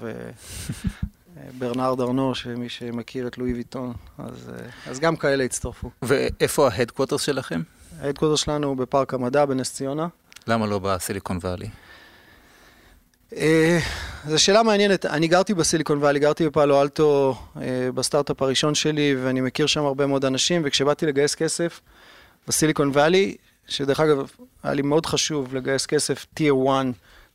וברנרד 1.37 2.01
ארנו, 2.01 2.35
שמי 2.35 2.69
שמכיר 2.69 3.27
את 3.27 3.39
לואי 3.39 3.53
ויטון, 3.53 3.93
אז, 4.19 4.51
אז 4.87 5.01
גם 5.01 5.17
כאלה 5.17 5.45
הצטרפו. 5.45 5.91
ואיפה 6.03 6.69
ה 6.69 6.73
headquarters 6.73 7.23
שלכם? 7.23 7.61
ה 8.01 8.04
headquarters 8.04 8.41
שלנו 8.41 8.67
הוא 8.67 8.77
בפארק 8.77 9.15
המדע 9.15 9.45
בנס 9.45 9.75
ציונה. 9.75 10.09
למה 10.47 10.67
לא 10.67 10.79
בסיליקון 10.79 11.39
וואלי? 11.43 11.69
אה, 13.37 13.79
זו 14.27 14.43
שאלה 14.43 14.63
מעניינת. 14.63 15.07
אני 15.07 15.29
גרתי 15.29 15.55
בסיליקון 15.55 15.99
וואלי, 15.99 16.19
גרתי 16.19 16.47
בפאלו 16.47 16.83
אלטו 16.83 17.35
אה, 17.61 17.93
בסטארט-אפ 17.95 18.43
הראשון 18.43 18.75
שלי, 18.75 19.17
ואני 19.23 19.41
מכיר 19.41 19.67
שם 19.67 19.85
הרבה 19.85 20.07
מאוד 20.07 20.25
אנשים, 20.25 20.63
וכשבאתי 20.65 21.07
לגייס 21.07 21.35
כסף 21.35 21.81
בסיליקון 22.49 22.89
וואלי, 22.89 23.37
שדרך 23.67 24.01
אגב, 24.01 24.31
היה 24.63 24.75
לי 24.75 24.83
מאוד 24.83 25.07
חשוב 25.07 25.55
לגייס 25.55 25.87
כסף 25.87 26.27
טיר 26.35 26.55
1 26.71 26.87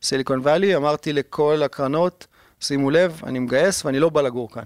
סיליקון 0.02 0.38
וואלי, 0.38 0.76
אמרתי 0.76 1.12
לכל 1.12 1.62
הקרנות, 1.62 2.26
שימו 2.60 2.90
לב, 2.90 3.20
אני 3.26 3.38
מגייס 3.38 3.84
ואני 3.84 3.98
לא 3.98 4.08
בא 4.08 4.20
לגור 4.20 4.52
כאן. 4.52 4.64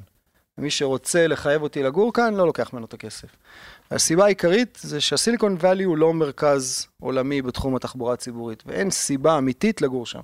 ומי 0.59 0.71
שרוצה 0.71 1.27
לחייב 1.27 1.63
אותי 1.63 1.83
לגור 1.83 2.13
כאן, 2.13 2.35
לא 2.35 2.47
לוקח 2.47 2.73
ממנו 2.73 2.87
את 2.87 2.95
הכסף. 2.95 3.29
הסיבה 3.91 4.25
העיקרית 4.25 4.79
זה 4.83 5.01
שהסיליקון 5.01 5.57
וואלי 5.61 5.85
הוא 5.85 5.97
לא 5.97 6.15
מרכז 6.15 6.87
עולמי 7.01 7.43
בתחום 7.43 7.77
התחבורה 7.77 8.15
הציבורית, 8.15 8.63
ואין 8.67 8.91
סיבה 8.91 9.39
אמיתית 9.39 9.83
לגור 9.83 10.07
שם. 10.07 10.21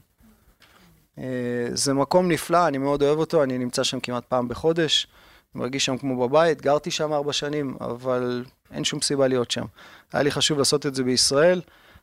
אה, 1.18 1.24
זה 1.72 1.94
מקום 1.94 2.28
נפלא, 2.28 2.68
אני 2.68 2.78
מאוד 2.78 3.02
אוהב 3.02 3.18
אותו, 3.18 3.42
אני 3.42 3.58
נמצא 3.58 3.84
שם 3.84 4.00
כמעט 4.00 4.24
פעם 4.24 4.48
בחודש, 4.48 5.06
מרגיש 5.54 5.84
שם 5.84 5.98
כמו 5.98 6.28
בבית, 6.28 6.62
גרתי 6.62 6.90
שם 6.90 7.12
ארבע 7.12 7.32
שנים, 7.32 7.76
אבל 7.80 8.44
אין 8.72 8.84
שום 8.84 9.00
סיבה 9.00 9.28
להיות 9.28 9.50
שם. 9.50 9.64
היה 10.12 10.22
לי 10.22 10.30
חשוב 10.30 10.58
לעשות 10.58 10.86
את 10.86 10.94
זה 10.94 11.04
בישראל, 11.04 11.60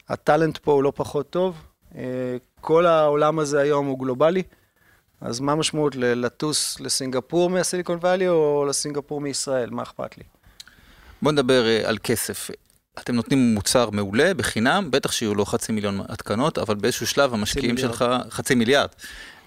הטאלנט 0.09 0.57
פה 0.57 0.71
הוא 0.71 0.83
לא 0.83 0.93
פחות 0.95 1.29
טוב, 1.29 1.61
אה, 1.95 2.01
כל 2.61 2.85
העולם 2.85 3.39
הזה 3.39 3.59
היום 3.59 3.85
הוא 3.85 3.99
גלובלי, 3.99 4.43
אז 5.21 5.39
מה 5.39 5.51
המשמעות 5.51 5.95
לטוס 5.95 6.79
לסינגפור 6.79 7.49
מהסיליקון 7.49 7.97
וואלי 7.97 8.27
או 8.27 8.65
לסינגפור 8.69 9.21
מישראל, 9.21 9.69
מה 9.69 9.83
אכפת 9.83 10.17
לי? 10.17 10.23
בוא 11.21 11.31
נדבר 11.31 11.67
אה, 11.67 11.89
על 11.89 11.97
כסף. 12.03 12.49
אתם 13.01 13.15
נותנים 13.15 13.53
מוצר 13.53 13.89
מעולה, 13.89 14.33
בחינם, 14.33 14.91
בטח 14.91 15.11
שיהיו 15.11 15.35
לו 15.35 15.45
חצי 15.45 15.71
מיליון 15.71 16.01
התקנות, 16.09 16.57
אבל 16.57 16.75
באיזשהו 16.75 17.07
שלב 17.07 17.33
המשקיעים 17.33 17.77
שלך, 17.77 18.05
חצי 18.29 18.55
מיליארד, 18.55 18.89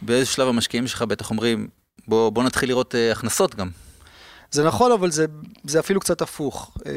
באיזשהו 0.02 0.34
שלב 0.34 0.49
המשקיעים 0.49 0.87
שלך 0.87 1.02
בטח 1.02 1.30
אומרים, 1.30 1.68
בוא, 2.08 2.30
בוא 2.30 2.42
נתחיל 2.42 2.68
לראות 2.68 2.94
uh, 2.94 3.12
הכנסות 3.12 3.54
גם. 3.54 3.70
זה 4.50 4.64
נכון, 4.64 4.92
אבל 4.92 5.11
זה, 5.11 5.26
זה 5.64 5.80
אפילו 5.80 6.00
קצת 6.00 6.23
הפוך. 6.23 6.76
אה, 6.87 6.92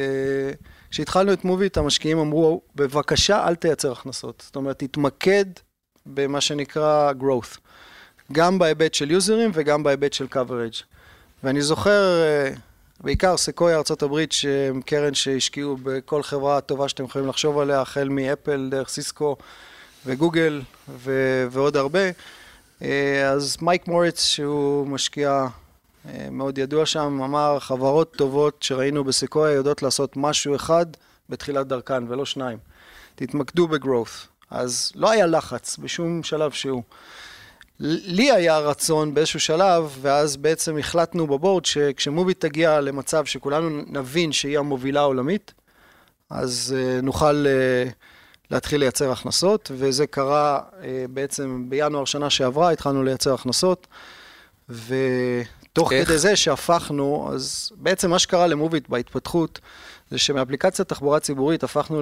כשהתחלנו 0.91 1.33
את 1.33 1.45
מוביט, 1.45 1.77
המשקיעים 1.77 2.19
אמרו, 2.19 2.61
בבקשה, 2.75 3.47
אל 3.47 3.55
תייצר 3.55 3.91
הכנסות. 3.91 4.43
זאת 4.45 4.55
אומרת, 4.55 4.79
תתמקד 4.79 5.45
במה 6.05 6.41
שנקרא 6.41 7.11
growth. 7.19 7.57
גם 8.31 8.59
בהיבט 8.59 8.93
של 8.93 9.11
יוזרים 9.11 9.51
וגם 9.53 9.83
בהיבט 9.83 10.13
של 10.13 10.25
coverage. 10.33 10.83
ואני 11.43 11.61
זוכר, 11.61 12.21
אה, 12.23 12.53
בעיקר 13.01 13.37
סקויה 13.37 13.77
ארה"ב, 13.77 14.25
שהם 14.29 14.81
קרן 14.81 15.13
שהשקיעו 15.13 15.77
בכל 15.83 16.23
חברה 16.23 16.61
טובה 16.61 16.89
שאתם 16.89 17.03
יכולים 17.03 17.27
לחשוב 17.27 17.59
עליה, 17.59 17.81
החל 17.81 18.09
מאפל, 18.09 18.67
דרך 18.71 18.89
סיסקו 18.89 19.35
וגוגל 20.05 20.61
ו- 20.89 21.47
ועוד 21.51 21.77
הרבה. 21.77 21.99
אה, 22.81 23.29
אז 23.29 23.57
מייק 23.61 23.87
מוריץ, 23.87 24.23
שהוא 24.23 24.87
משקיע 24.87 25.47
אה, 26.05 26.27
מאוד 26.31 26.57
ידוע 26.57 26.85
שם, 26.85 27.21
אמר, 27.23 27.59
חברות 27.59 28.13
טובות 28.15 28.63
שראינו 28.63 29.03
בסקויה 29.03 29.53
יודעות 29.53 29.83
לעשות 29.83 30.13
משהו 30.15 30.55
אחד 30.55 30.85
בתחילת 31.29 31.67
דרכן, 31.67 32.03
ולא 32.07 32.25
שניים. 32.25 32.57
תתמקדו 33.15 33.67
בגרואות. 33.67 34.27
אז 34.51 34.91
לא 34.95 35.11
היה 35.11 35.25
לחץ 35.25 35.77
בשום 35.77 36.23
שלב 36.23 36.51
שהוא. 36.51 36.83
לי 37.79 38.31
היה 38.31 38.59
רצון 38.59 39.13
באיזשהו 39.13 39.39
שלב, 39.39 39.97
ואז 40.01 40.37
בעצם 40.37 40.77
החלטנו 40.77 41.27
בבורד 41.27 41.65
שכשמובי 41.65 42.33
תגיע 42.33 42.81
למצב 42.81 43.25
שכולנו 43.25 43.83
נבין 43.87 44.31
שהיא 44.31 44.59
המובילה 44.59 44.99
העולמית, 44.99 45.53
אז 46.29 46.75
uh, 46.77 47.01
נוכל 47.05 47.45
uh, 47.45 47.91
להתחיל 48.51 48.79
לייצר 48.79 49.11
הכנסות, 49.11 49.71
וזה 49.73 50.07
קרה 50.07 50.59
uh, 50.59 50.83
בעצם 51.09 51.65
בינואר 51.69 52.05
שנה 52.05 52.29
שעברה, 52.29 52.71
התחלנו 52.71 53.03
לייצר 53.03 53.33
הכנסות, 53.33 53.87
ו... 54.69 54.95
תוך 55.73 55.93
איך? 55.93 56.07
כדי 56.07 56.17
זה 56.17 56.35
שהפכנו, 56.35 57.29
אז 57.33 57.71
בעצם 57.75 58.09
מה 58.09 58.19
שקרה 58.19 58.47
למוביט 58.47 58.89
בהתפתחות, 58.89 59.59
זה 60.11 60.17
שמאפליקציית 60.17 60.89
תחבורה 60.89 61.19
ציבורית 61.19 61.63
הפכנו 61.63 62.01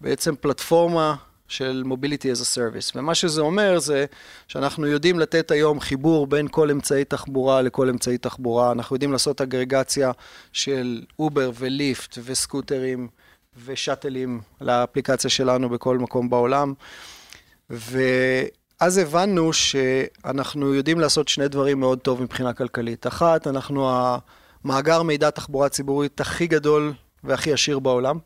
לבעצם 0.00 0.34
פלטפורמה 0.40 1.16
של 1.50 1.82
Mobility 1.86 2.36
as 2.36 2.40
a 2.40 2.56
Service. 2.56 2.92
ומה 2.94 3.14
שזה 3.14 3.40
אומר 3.40 3.78
זה 3.78 4.04
שאנחנו 4.48 4.86
יודעים 4.86 5.20
לתת 5.20 5.50
היום 5.50 5.80
חיבור 5.80 6.26
בין 6.26 6.48
כל 6.50 6.70
אמצעי 6.70 7.04
תחבורה 7.04 7.62
לכל 7.62 7.88
אמצעי 7.88 8.18
תחבורה. 8.18 8.72
אנחנו 8.72 8.96
יודעים 8.96 9.12
לעשות 9.12 9.40
אגרגציה 9.40 10.12
של 10.52 11.02
אובר 11.18 11.50
וליפט 11.58 12.18
וסקוטרים 12.24 13.08
ושאטלים 13.64 14.40
לאפליקציה 14.60 15.30
שלנו 15.30 15.68
בכל 15.68 15.98
מקום 15.98 16.30
בעולם. 16.30 16.74
ו... 17.70 18.02
אז 18.80 18.98
הבנו 18.98 19.52
שאנחנו 19.52 20.74
יודעים 20.74 21.00
לעשות 21.00 21.28
שני 21.28 21.48
דברים 21.48 21.80
מאוד 21.80 21.98
טוב 21.98 22.22
מבחינה 22.22 22.52
כלכלית. 22.52 23.06
אחת, 23.06 23.46
אנחנו 23.46 23.90
המאגר 24.64 25.02
מידע 25.02 25.30
תחבורה 25.30 25.68
ציבורית 25.68 26.20
הכי 26.20 26.46
גדול 26.46 26.92
והכי 27.24 27.52
עשיר 27.52 27.78
בעולם, 27.78 28.18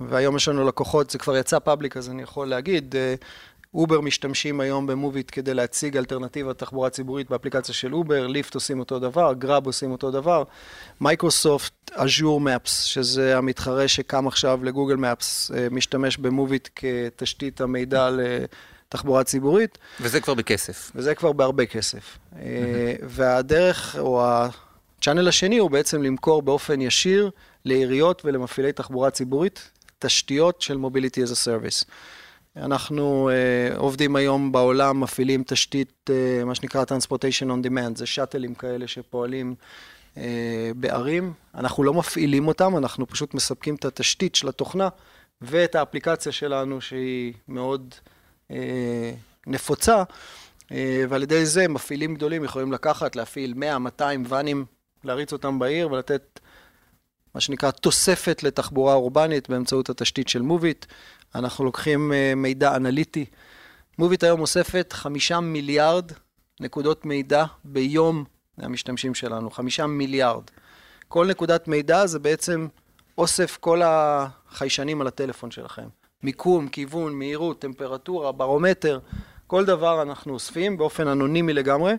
והיום 0.00 0.36
יש 0.36 0.48
לנו 0.48 0.68
לקוחות, 0.68 1.10
זה 1.10 1.18
כבר 1.18 1.36
יצא 1.36 1.58
public, 1.58 1.96
אז 1.96 2.10
אני 2.10 2.22
יכול 2.22 2.48
להגיד, 2.48 2.96
אה, 2.96 3.14
אובר 3.74 4.00
משתמשים 4.00 4.60
היום 4.60 4.86
במוביט 4.86 5.28
כדי 5.32 5.54
להציג 5.54 5.96
אלטרנטיבה 5.96 6.54
תחבורה 6.54 6.90
ציבורית 6.90 7.30
באפליקציה 7.30 7.74
של 7.74 7.94
אובר, 7.94 8.26
ליפט 8.26 8.54
עושים 8.54 8.80
אותו 8.80 8.98
דבר, 8.98 9.32
גראב 9.32 9.66
עושים 9.66 9.92
אותו 9.92 10.10
דבר, 10.10 10.44
מייקרוסופט, 11.00 11.72
אג'ור 11.92 12.40
מפס, 12.40 12.82
שזה 12.82 13.38
המתחרה 13.38 13.88
שקם 13.88 14.26
עכשיו 14.26 14.64
לגוגל 14.64 14.96
מפס, 14.96 15.50
אה, 15.50 15.66
משתמש 15.70 16.16
במוביט 16.16 16.68
כתשתית 16.76 17.60
המידע 17.60 18.10
ל... 18.10 18.20
תחבורה 18.88 19.24
ציבורית. 19.24 19.78
וזה 20.00 20.20
כבר 20.20 20.34
בכסף. 20.34 20.92
וזה 20.94 21.14
כבר 21.14 21.32
בהרבה 21.32 21.66
כסף. 21.66 22.18
Mm-hmm. 22.32 22.36
והדרך, 23.02 23.96
או 23.98 24.24
הצ'אנל 24.24 25.28
השני, 25.28 25.58
הוא 25.58 25.70
בעצם 25.70 26.02
למכור 26.02 26.42
באופן 26.42 26.80
ישיר 26.80 27.30
לעיריות 27.64 28.22
ולמפעילי 28.24 28.72
תחבורה 28.72 29.10
ציבורית 29.10 29.70
תשתיות 29.98 30.60
של 30.60 30.76
Mobility 30.76 31.28
as 31.28 31.32
a 31.32 31.46
Service. 31.46 31.84
אנחנו 32.56 33.30
uh, 33.30 33.78
עובדים 33.78 34.16
היום 34.16 34.52
בעולם, 34.52 35.00
מפעילים 35.00 35.42
תשתית, 35.46 36.10
uh, 36.10 36.44
מה 36.44 36.54
שנקרא 36.54 36.84
Transportation 36.84 37.46
on 37.46 37.66
Demand, 37.66 37.96
זה 37.96 38.06
שאטלים 38.06 38.54
כאלה 38.54 38.88
שפועלים 38.88 39.54
uh, 40.14 40.18
בערים. 40.76 41.32
אנחנו 41.54 41.84
לא 41.84 41.94
מפעילים 41.94 42.48
אותם, 42.48 42.76
אנחנו 42.76 43.06
פשוט 43.06 43.34
מספקים 43.34 43.74
את 43.74 43.84
התשתית 43.84 44.34
של 44.34 44.48
התוכנה 44.48 44.88
ואת 45.40 45.74
האפליקציה 45.74 46.32
שלנו, 46.32 46.80
שהיא 46.80 47.32
מאוד... 47.48 47.94
אה, 48.50 49.12
נפוצה, 49.46 50.02
אה, 50.72 51.04
ועל 51.08 51.22
ידי 51.22 51.46
זה 51.46 51.68
מפעילים 51.68 52.14
גדולים 52.14 52.44
יכולים 52.44 52.72
לקחת, 52.72 53.16
להפעיל 53.16 53.54
100-200 54.00 54.02
ואנים, 54.28 54.64
להריץ 55.04 55.32
אותם 55.32 55.58
בעיר 55.58 55.92
ולתת 55.92 56.40
מה 57.38 57.42
שנקרא 57.42 57.70
תוספת 57.70 58.42
לתחבורה 58.42 58.94
אורבנית 58.94 59.48
באמצעות 59.48 59.90
התשתית 59.90 60.28
של 60.28 60.42
מוביט. 60.42 60.86
אנחנו 61.34 61.64
לוקחים 61.64 62.12
אה, 62.12 62.32
מידע 62.36 62.76
אנליטי. 62.76 63.24
מוביט 63.98 64.24
היום 64.24 64.40
אוספת 64.40 64.92
חמישה 64.92 65.40
מיליארד 65.40 66.12
נקודות 66.60 67.04
מידע 67.06 67.44
ביום 67.64 68.24
מהמשתמשים 68.56 69.14
שלנו, 69.14 69.50
חמישה 69.50 69.86
מיליארד. 69.86 70.42
כל 71.08 71.26
נקודת 71.26 71.68
מידע 71.68 72.06
זה 72.06 72.18
בעצם 72.18 72.66
אוסף 73.18 73.58
כל 73.60 73.82
החיישנים 73.84 75.00
על 75.00 75.06
הטלפון 75.06 75.50
שלכם. 75.50 75.88
מיקום, 76.22 76.68
כיוון, 76.68 77.12
מהירות, 77.12 77.60
טמפרטורה, 77.60 78.32
ברומטר, 78.32 78.98
כל 79.46 79.64
דבר 79.64 80.02
אנחנו 80.02 80.34
אוספים 80.34 80.76
באופן 80.76 81.08
אנונימי 81.08 81.52
לגמרי, 81.52 81.94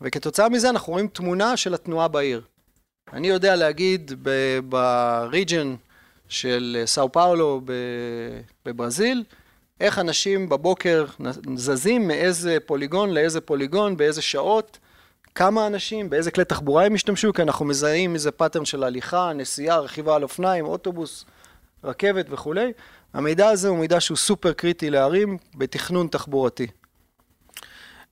וכתוצאה 0.00 0.48
מזה 0.48 0.70
אנחנו 0.70 0.92
רואים 0.92 1.08
תמונה 1.08 1.56
של 1.56 1.74
התנועה 1.74 2.08
בעיר. 2.08 2.42
אני 3.12 3.28
יודע 3.28 3.56
להגיד 3.56 4.12
בריג'ן 4.68 5.74
של 6.28 6.82
סאו 6.86 7.12
פאולו 7.12 7.60
בברזיל, 8.66 9.24
איך 9.80 9.98
אנשים 9.98 10.48
בבוקר 10.48 11.04
זזים 11.56 12.08
מאיזה 12.08 12.58
פוליגון 12.66 13.10
לאיזה 13.10 13.40
פוליגון, 13.40 13.96
באיזה 13.96 14.22
שעות, 14.22 14.78
כמה 15.34 15.66
אנשים, 15.66 16.10
באיזה 16.10 16.30
כלי 16.30 16.44
תחבורה 16.44 16.86
הם 16.86 16.94
ישתמשו, 16.94 17.32
כי 17.32 17.42
אנחנו 17.42 17.64
מזהים 17.64 18.14
איזה 18.14 18.30
pattern 18.30 18.64
של 18.64 18.84
הליכה, 18.84 19.32
נסיעה, 19.34 19.78
רכיבה 19.78 20.16
על 20.16 20.22
אופניים, 20.22 20.66
אוטובוס, 20.66 21.24
רכבת 21.84 22.26
וכולי. 22.30 22.72
המידע 23.14 23.48
הזה 23.48 23.68
הוא 23.68 23.78
מידע 23.78 24.00
שהוא 24.00 24.16
סופר 24.16 24.52
קריטי 24.52 24.90
לערים 24.90 25.38
בתכנון 25.54 26.06
תחבורתי. 26.06 26.66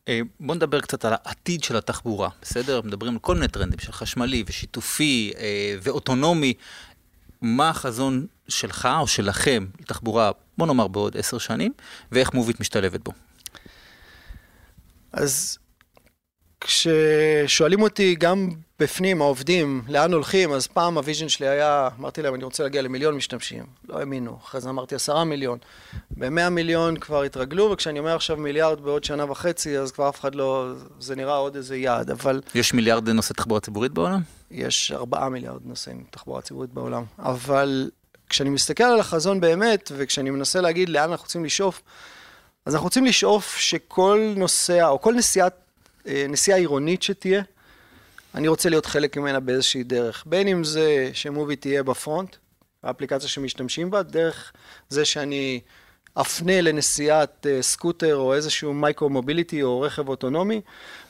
אה, 0.09 0.21
בוא 0.41 0.55
נדבר 0.55 0.81
קצת 0.81 1.05
על 1.05 1.13
העתיד 1.13 1.65
של 1.65 1.77
התחבורה, 1.77 2.29
בסדר? 2.43 2.81
מדברים 2.85 3.13
על 3.13 3.19
כל 3.19 3.35
מיני 3.35 3.49
טרנדים 3.49 3.79
של 3.79 3.93
חשמלי 3.93 4.45
ושיתופי 4.47 5.33
אה, 5.39 5.77
ואוטונומי. 5.83 6.55
מה 7.43 7.69
החזון 7.69 8.27
שלך 8.49 8.89
או 9.01 9.07
שלכם 9.07 9.67
לתחבורה, 9.81 10.31
בוא 10.59 10.67
נאמר 10.67 10.89
בעוד 10.89 11.17
עשר 11.17 11.39
שנים, 11.39 11.73
ואיך 12.13 12.35
מובית 12.35 12.61
משתלבת 12.61 13.01
בו? 13.01 13.13
אז 15.13 15.59
כששואלים 16.65 17.83
אותי 17.83 18.15
גם 18.15 18.49
בפנים, 18.79 19.23
העובדים, 19.23 19.83
לאן 19.89 20.13
הולכים, 20.13 20.53
אז 20.53 20.67
פעם 20.67 20.99
ה 20.99 21.03
vision 21.03 21.29
שלי 21.29 21.49
היה, 21.49 21.89
אמרתי 21.99 22.23
להם, 22.23 22.35
אני 22.35 22.45
רוצה 22.45 22.63
להגיע 22.63 22.83
למיליון 22.83 23.15
משתמשים. 23.17 23.65
לא 23.89 23.99
האמינו. 23.99 24.39
אחרי 24.45 24.61
זה 24.61 24.69
אמרתי 24.69 24.95
עשרה 24.95 25.25
מיליון. 25.25 25.59
במאה 26.11 26.51
מיליון 26.51 26.97
כבר 26.97 27.23
התרגלו, 27.23 27.71
וכשאני 27.71 27.99
אומר 27.99 28.15
עכשיו 28.15 28.37
מיליארד 28.37 28.81
בעוד 28.81 29.05
שנה 29.05 29.31
וחצי, 29.31 29.79
אז 29.79 29.93
כבר 29.93 30.09
אף 30.09 30.21
אחד 30.21 30.35
לא, 30.35 30.73
זה 31.01 31.17
נראה 31.17 31.35
עוד 31.35 31.57
איזה 31.57 31.77
יעד, 31.77 32.11
אבל... 32.11 32.41
יש 32.55 32.75
מיליארד 32.75 33.09
נוסעי 33.09 33.35
תחבורה 33.35 33.61
ציבורית 33.61 33.93
בעולם? 33.93 34.21
יש 34.51 34.93
ארבעה 34.93 35.29
מיליארד 35.29 35.61
נוסעים 35.65 36.05
תחבורה 36.11 36.43
ציבורית 36.43 36.71
בעולם. 36.71 37.05
אבל 37.19 37.91
כשאני 38.29 38.51
מסתכל 38.51 38.85
על 38.85 39.01
החזון 39.01 39.41
באמת, 39.41 39.93
וכשאני 39.97 40.31
מנסה 40.31 40.61
להגיד 40.61 40.89
לאן 40.89 41.11
אנחנו 41.11 41.25
רוצים 41.25 41.45
לשאוף, 41.45 41.83
אז 42.67 42.75
אנחנו 42.75 42.87
רוצים 42.87 43.05
לשאוף 43.05 43.57
שכל 43.57 44.33
נוסע, 44.37 44.89
או 44.89 45.01
כל 45.01 45.15
נסיעת, 45.15 45.64
נסיעה 46.07 46.59
עירונית 46.59 47.03
שתהיה, 47.03 47.43
אני 48.35 48.49
רוצה 48.49 48.69
להיות 48.69 48.87
חלק 48.87 49.17
ממנה 49.17 49.41
באיזושהי 49.41 49.83
דרך. 49.83 50.25
בין 50.27 50.49
אם 50.49 50.65
זה 50.65 51.11
שמוביט 51.13 51.57
תהיה 51.57 51.83
ב 51.83 51.91
front, 51.91 52.37
האפליקציה 52.83 53.29
שמשתמשים 53.29 53.91
בה, 53.91 54.03
דרך 54.03 54.53
זה 54.89 55.05
שאני 55.05 55.61
אפנה 56.15 56.61
לנסיעת 56.61 57.47
אה, 57.47 57.63
סקוטר 57.63 58.17
או 58.17 58.35
איזשהו 58.35 58.75
micro 58.75 59.09
mobility 59.09 59.63
או 59.63 59.81
רכב 59.81 60.09
אוטונומי, 60.09 60.61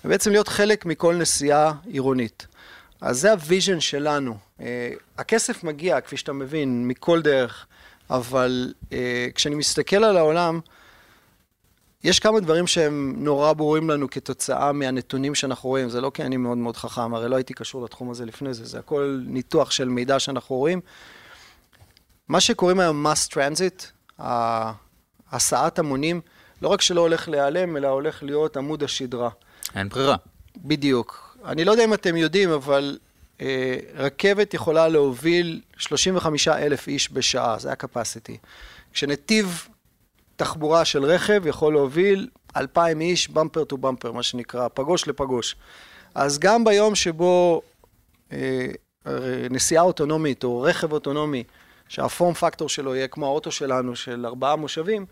ובעצם 0.05 0.31
להיות 0.31 0.49
חלק 0.49 0.87
מכל 0.87 1.15
נסיעה 1.15 1.73
עירונית. 1.87 2.47
אז 3.01 3.21
זה 3.21 3.33
ה 3.33 3.40
vision 3.40 3.81
שלנו. 3.81 4.37
אה, 4.59 4.63
הכסף 5.19 5.65
מגיע, 5.65 6.01
כפי 6.01 6.17
שאתה 6.17 6.33
מבין, 6.33 6.89
מכל 6.89 7.23
דרך, 7.23 7.67
אבל 8.11 8.73
כשאני 9.35 9.55
מסתכל 9.55 10.05
על 10.05 10.17
העולם, 10.17 10.61
יש 12.05 12.19
כמה 12.21 12.41
דברים 12.41 12.67
שהם 12.67 13.15
נורא 13.19 13.53
ברורים 13.53 13.91
לנו 13.91 14.11
כתוצאה 14.11 14.73
מהנתונים 14.73 15.35
שאנחנו 15.35 15.69
רואים, 15.69 15.89
זה 15.89 16.01
לא 16.01 16.11
כי 16.15 16.23
אני 16.23 16.37
מאוד 16.37 16.59
מאוד 16.59 16.77
חכם, 16.77 17.15
הרי 17.15 17.29
לא 17.29 17.37
הייתי 17.37 17.55
קשור 17.55 17.85
לתחום 17.85 18.11
הזה 18.11 18.25
לפני 18.25 18.55
זה, 18.55 18.65
זה 18.65 18.79
הכל 18.79 19.21
ניתוח 19.27 19.71
של 19.71 19.89
מידע 19.89 20.19
שאנחנו 20.19 20.57
רואים. 20.57 20.81
מה 22.29 22.41
שקוראים 22.41 22.81
היום 22.81 23.07
mass 23.07 23.33
transit, 23.33 23.85
הסעת 25.33 25.79
המונים, 25.79 26.21
לא 26.63 26.69
רק 26.69 26.81
שלא 26.81 27.01
הולך 27.01 27.29
להיעלם, 27.29 27.77
אלא 27.77 27.89
הולך 27.89 28.23
להיות 28.23 28.57
עמוד 28.57 28.83
השדרה. 28.83 29.31
אין 29.75 29.89
ברירה. 29.89 30.17
בדיוק. 30.57 31.37
אני 31.45 31.65
לא 31.65 31.71
יודע 31.71 31.85
אם 31.85 31.95
אתם 31.95 32.17
יודעים, 32.17 32.51
אבל 32.51 32.99
אה, 33.41 33.77
רכבת 33.95 34.55
יכולה 34.55 34.89
להוביל 34.89 35.61
35 35.77 36.49
אלף 36.49 36.89
איש 36.89 37.13
בשעה, 37.13 37.59
זה 37.59 37.71
ה-capacity. 37.71 38.37
כשנתיב 38.93 39.69
תחבורה 40.37 40.85
של 40.85 41.05
רכב 41.05 41.47
יכול 41.47 41.73
להוביל 41.73 42.29
2,000 42.57 43.01
איש 43.01 43.29
במפר 43.29 43.65
טו 43.65 43.77
במפר, 43.77 44.13
מה 44.13 44.23
שנקרא, 44.23 44.69
פגוש 44.75 45.09
לפגוש. 45.09 45.57
אז 46.15 46.39
גם 46.39 46.65
ביום 46.65 46.95
שבו 46.95 47.63
אה, 48.33 48.67
נסיעה 49.51 49.83
אוטונומית 49.83 50.45
או 50.45 50.63
רכב 50.63 50.93
אוטונומי, 50.93 51.45
שהפורם 51.89 52.35
פקטור 52.35 52.69
שלו 52.69 52.95
יהיה 52.95 53.09
כמו 53.09 53.27
האוטו 53.27 53.51
שלנו, 53.51 53.97
של 53.97 54.27
ארבעה 54.27 54.57
מושבים, 54.57 55.07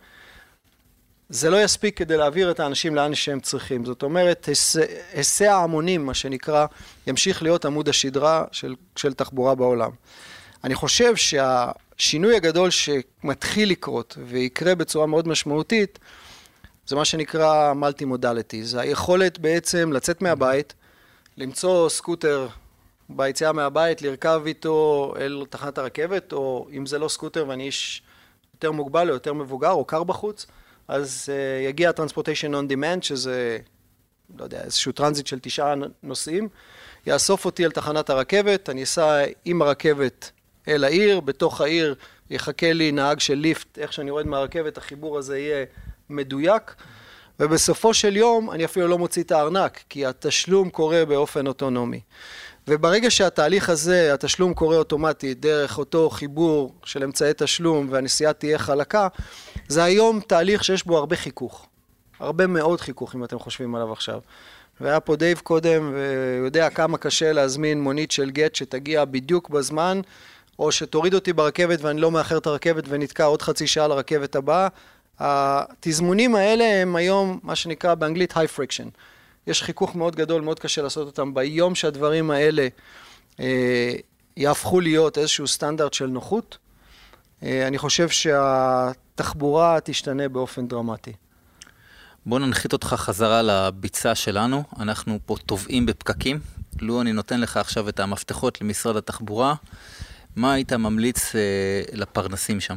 זה 1.28 1.50
לא 1.50 1.62
יספיק 1.62 1.98
כדי 1.98 2.16
להעביר 2.16 2.50
את 2.50 2.60
האנשים 2.60 2.94
לאן 2.94 3.14
שהם 3.14 3.40
צריכים. 3.40 3.84
זאת 3.84 4.02
אומרת, 4.02 4.48
היסע 5.14 5.54
ההמונים, 5.54 6.06
מה 6.06 6.14
שנקרא, 6.14 6.66
ימשיך 7.06 7.42
להיות 7.42 7.64
עמוד 7.64 7.88
השדרה 7.88 8.44
של, 8.52 8.74
של 8.96 9.14
תחבורה 9.14 9.54
בעולם. 9.54 9.90
אני 10.64 10.74
חושב 10.74 11.16
שהשינוי 12.02 12.36
הגדול 12.36 12.70
שמתחיל 12.70 13.70
לקרות 13.70 14.18
ויקרה 14.26 14.74
בצורה 14.74 15.06
מאוד 15.06 15.28
משמעותית, 15.28 15.98
זה 16.86 16.96
מה 16.96 17.04
שנקרא 17.04 17.72
מולטי 17.72 18.04
מודליטי. 18.04 18.64
זה 18.64 18.80
היכולת 18.80 19.38
בעצם 19.38 19.92
לצאת 19.92 20.22
מהבית, 20.22 20.74
למצוא 21.36 21.88
סקוטר 21.88 22.48
ביציאה 23.08 23.52
מהבית, 23.52 24.02
לרכב 24.02 24.42
איתו 24.46 25.14
אל 25.16 25.44
תחנת 25.50 25.78
הרכבת, 25.78 26.32
או 26.32 26.68
אם 26.76 26.86
זה 26.86 26.98
לא 26.98 27.08
סקוטר 27.08 27.44
ואני 27.48 27.62
איש 27.62 28.02
יותר 28.54 28.72
מוגבל 28.72 29.08
או 29.08 29.14
יותר 29.14 29.32
מבוגר 29.32 29.70
או 29.70 29.84
קר 29.84 30.04
בחוץ, 30.04 30.46
אז 30.88 31.28
אה, 31.28 31.68
יגיע 31.68 31.92
transportation 31.92 32.54
on 32.54 32.68
demand, 32.68 33.02
שזה, 33.02 33.58
לא 34.38 34.44
יודע, 34.44 34.62
איזשהו 34.64 34.92
טרנזיט 34.92 35.26
של 35.26 35.38
תשעה 35.42 35.74
נוסעים, 36.02 36.48
יאסוף 37.06 37.44
אותי 37.44 37.64
אל 37.64 37.70
תחנת 37.70 38.10
הרכבת, 38.10 38.70
אני 38.70 38.82
אסע 38.82 39.24
עם 39.44 39.62
הרכבת 39.62 40.30
אל 40.68 40.84
העיר, 40.84 41.20
בתוך 41.20 41.60
העיר 41.60 41.94
יחכה 42.30 42.72
לי 42.72 42.92
נהג 42.92 43.20
של 43.20 43.34
ליפט, 43.34 43.78
איך 43.78 43.92
שאני 43.92 44.08
יורד 44.08 44.26
מהרכבת, 44.26 44.78
החיבור 44.78 45.18
הזה 45.18 45.38
יהיה 45.38 45.64
מדויק, 46.10 46.74
ובסופו 47.40 47.94
של 47.94 48.16
יום 48.16 48.50
אני 48.50 48.64
אפילו 48.64 48.88
לא 48.88 48.98
מוציא 48.98 49.22
את 49.22 49.32
הארנק, 49.32 49.80
כי 49.88 50.06
התשלום 50.06 50.70
קורה 50.70 51.04
באופן 51.04 51.46
אוטונומי. 51.46 52.00
וברגע 52.68 53.10
שהתהליך 53.10 53.68
הזה, 53.68 54.14
התשלום 54.14 54.54
קורה 54.54 54.76
אוטומטית 54.76 55.40
דרך 55.40 55.78
אותו 55.78 56.10
חיבור 56.10 56.74
של 56.84 57.04
אמצעי 57.04 57.32
תשלום 57.36 57.86
והנסיעה 57.90 58.32
תהיה 58.32 58.58
חלקה, 58.58 59.08
זה 59.68 59.84
היום 59.84 60.20
תהליך 60.20 60.64
שיש 60.64 60.86
בו 60.86 60.98
הרבה 60.98 61.16
חיכוך. 61.16 61.66
הרבה 62.20 62.46
מאוד 62.46 62.80
חיכוך 62.80 63.14
אם 63.14 63.24
אתם 63.24 63.38
חושבים 63.38 63.74
עליו 63.74 63.92
עכשיו. 63.92 64.20
והיה 64.80 65.00
פה 65.00 65.16
דייב 65.16 65.38
קודם 65.38 65.94
ויודע 65.94 66.70
כמה 66.70 66.98
קשה 66.98 67.32
להזמין 67.32 67.80
מונית 67.80 68.10
של 68.10 68.30
גט 68.30 68.54
שתגיע 68.54 69.04
בדיוק 69.04 69.50
בזמן 69.50 70.00
או 70.62 70.72
שתוריד 70.72 71.14
אותי 71.14 71.32
ברכבת 71.32 71.78
ואני 71.82 72.00
לא 72.00 72.10
מאחר 72.10 72.38
את 72.38 72.46
הרכבת 72.46 72.84
ונתקע 72.88 73.24
עוד 73.24 73.42
חצי 73.42 73.66
שעה 73.66 73.88
לרכבת 73.88 74.36
הבאה. 74.36 74.68
התזמונים 75.18 76.34
האלה 76.34 76.64
הם 76.64 76.96
היום 76.96 77.40
מה 77.42 77.56
שנקרא 77.56 77.94
באנגלית 77.94 78.32
high 78.32 78.58
friction. 78.58 78.88
יש 79.46 79.62
חיכוך 79.62 79.96
מאוד 79.96 80.16
גדול, 80.16 80.42
מאוד 80.42 80.58
קשה 80.58 80.82
לעשות 80.82 81.06
אותם. 81.06 81.34
ביום 81.34 81.74
שהדברים 81.74 82.30
האלה 82.30 82.68
אה, 83.40 83.92
יהפכו 84.36 84.80
להיות 84.80 85.18
איזשהו 85.18 85.48
סטנדרט 85.48 85.92
של 85.92 86.06
נוחות, 86.06 86.58
אה, 87.42 87.66
אני 87.66 87.78
חושב 87.78 88.08
שהתחבורה 88.08 89.78
תשתנה 89.84 90.28
באופן 90.28 90.68
דרמטי. 90.68 91.12
בוא 92.26 92.38
ננחית 92.38 92.72
אותך 92.72 92.86
חזרה 92.86 93.42
לביצה 93.42 94.14
שלנו, 94.14 94.62
אנחנו 94.78 95.18
פה 95.26 95.36
טובעים 95.46 95.86
בפקקים. 95.86 96.40
לו 96.80 97.00
אני 97.00 97.12
נותן 97.12 97.40
לך 97.40 97.56
עכשיו 97.56 97.88
את 97.88 98.00
המפתחות 98.00 98.60
למשרד 98.60 98.96
התחבורה, 98.96 99.54
מה 100.36 100.52
היית 100.52 100.72
ממליץ 100.72 101.34
אה, 101.34 101.40
לפרנסים 101.92 102.60
שם? 102.60 102.76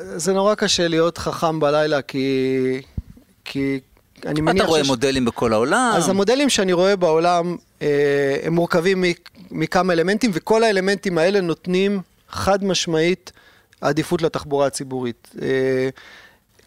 זה 0.00 0.32
נורא 0.32 0.54
קשה 0.54 0.88
להיות 0.88 1.18
חכם 1.18 1.60
בלילה, 1.60 2.02
כי, 2.02 2.82
כי 3.44 3.80
אני 4.26 4.40
מניח... 4.40 4.62
אתה 4.62 4.70
רואה 4.70 4.84
ש... 4.84 4.88
מודלים 4.88 5.24
בכל 5.24 5.52
העולם. 5.52 5.92
אז 5.96 6.08
המודלים 6.08 6.48
שאני 6.48 6.72
רואה 6.72 6.96
בעולם, 6.96 7.56
אה, 7.82 8.36
הם 8.42 8.52
מורכבים 8.52 9.04
מכמה 9.50 9.92
אלמנטים, 9.92 10.30
וכל 10.34 10.62
האלמנטים 10.62 11.18
האלה 11.18 11.40
נותנים 11.40 12.00
חד 12.28 12.64
משמעית 12.64 13.32
עדיפות 13.80 14.22
לתחבורה 14.22 14.66
הציבורית. 14.66 15.28
אה, 15.42 15.88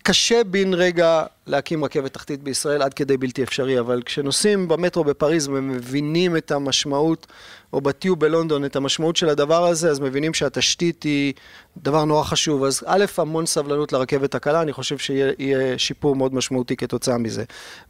קשה 0.08 0.44
בן 0.44 0.74
רגע 0.74 1.24
להקים 1.48 1.86
רכבת 1.86 2.14
תחתית 2.14 2.44
בישראל 2.44 2.82
עד 2.82 2.94
כדי 2.94 3.18
בלתי 3.18 3.44
אפשרי, 3.44 3.80
אבל 3.80 4.02
כשנוסעים 4.06 4.68
במטרו 4.68 5.04
בפריז 5.04 5.48
ומבינים 5.48 6.38
את 6.38 6.52
המשמעות, 6.52 7.28
או 7.74 7.82
בטיוב 7.82 8.20
בלונדון 8.20 8.66
את 8.66 8.76
המשמעות 8.76 9.16
של 9.16 9.30
הדבר 9.30 9.66
הזה, 9.66 9.90
אז 9.90 10.00
מבינים 10.00 10.34
שהתשתית 10.34 11.04
היא 11.04 11.34
דבר 11.78 12.06
נורא 12.06 12.24
חשוב. 12.24 12.64
אז 12.64 12.84
א', 12.86 13.06
המון 13.18 13.46
סבלנות 13.46 13.94
לרכבת 13.94 14.36
הקלה, 14.36 14.62
אני 14.62 14.74
חושב 14.74 14.98
שיהיה 14.98 15.78
שיפור 15.78 16.16
מאוד 16.16 16.34
משמעותי 16.34 16.76
כתוצאה 16.76 17.18
מזה. 17.18 17.44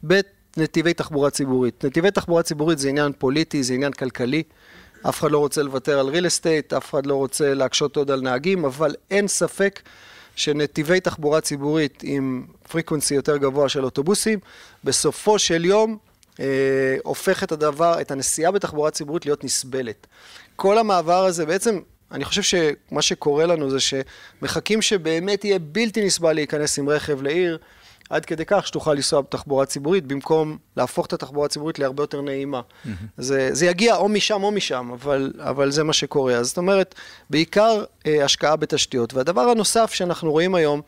ב', 0.06 0.20
נתיבי 0.56 0.94
תחבורה 0.94 1.30
ציבורית. 1.30 1.84
נתיבי 1.84 2.10
תחבורה 2.10 2.42
ציבורית 2.42 2.78
זה 2.78 2.88
עניין 2.88 3.12
פוליטי, 3.18 3.62
זה 3.62 3.74
עניין 3.74 3.92
כלכלי. 3.92 4.42
אף 5.08 5.20
אחד 5.20 5.30
לא 5.30 5.38
רוצה 5.38 5.62
לוותר 5.62 5.98
על 5.98 6.08
real 6.08 6.26
estate, 6.26 6.76
אף 6.76 6.90
אחד 6.90 7.06
לא 7.06 7.14
רוצה 7.14 7.54
להקשות 7.54 7.96
עוד 7.96 8.10
על 8.10 8.20
נהגים, 8.20 8.64
אבל 8.64 8.94
אין 9.10 9.28
ספק 9.28 9.80
שנתיבי 10.36 11.00
תחבורה 11.00 11.40
ציבורית 11.40 12.00
עם 12.02 12.46
פריקוונסי 12.68 13.14
יותר 13.14 13.36
גבוה 13.36 13.68
של 13.68 13.84
אוטובוסים, 13.84 14.38
בסופו 14.84 15.38
של 15.38 15.64
יום 15.64 15.98
אה, 16.40 16.96
הופך 17.04 17.42
את 17.42 17.52
הדבר, 17.52 18.00
את 18.00 18.10
הנסיעה 18.10 18.50
בתחבורה 18.50 18.90
ציבורית 18.90 19.26
להיות 19.26 19.44
נסבלת. 19.44 20.06
כל 20.56 20.78
המעבר 20.78 21.24
הזה 21.24 21.46
בעצם, 21.46 21.80
אני 22.12 22.24
חושב 22.24 22.42
שמה 22.42 23.02
שקורה 23.02 23.46
לנו 23.46 23.70
זה 23.70 23.78
שמחכים 23.80 24.82
שבאמת 24.82 25.44
יהיה 25.44 25.58
בלתי 25.58 26.06
נסבל 26.06 26.32
להיכנס 26.32 26.78
עם 26.78 26.88
רכב 26.88 27.22
לעיר, 27.22 27.58
עד 28.10 28.24
כדי 28.24 28.44
כך 28.46 28.66
שתוכל 28.66 28.94
לנסוע 28.94 29.20
בתחבורה 29.20 29.66
ציבורית, 29.66 30.06
במקום 30.06 30.58
להפוך 30.76 31.06
את 31.06 31.12
התחבורה 31.12 31.46
הציבורית 31.46 31.78
להרבה 31.78 32.02
יותר 32.02 32.20
נעימה. 32.20 32.60
Mm-hmm. 32.60 32.88
זה, 33.18 33.48
זה 33.52 33.66
יגיע 33.66 33.96
או 33.96 34.08
משם 34.08 34.42
או 34.42 34.50
משם, 34.50 34.90
אבל, 34.92 35.32
אבל 35.38 35.70
זה 35.70 35.84
מה 35.84 35.92
שקורה. 35.92 36.34
אז 36.34 36.48
זאת 36.48 36.58
אומרת, 36.58 36.94
בעיקר 37.30 37.84
אה, 38.06 38.24
השקעה 38.24 38.56
בתשתיות. 38.56 39.14
והדבר 39.14 39.40
הנוסף 39.40 39.92
שאנחנו 39.92 40.32
רואים 40.32 40.54
היום, 40.54 40.80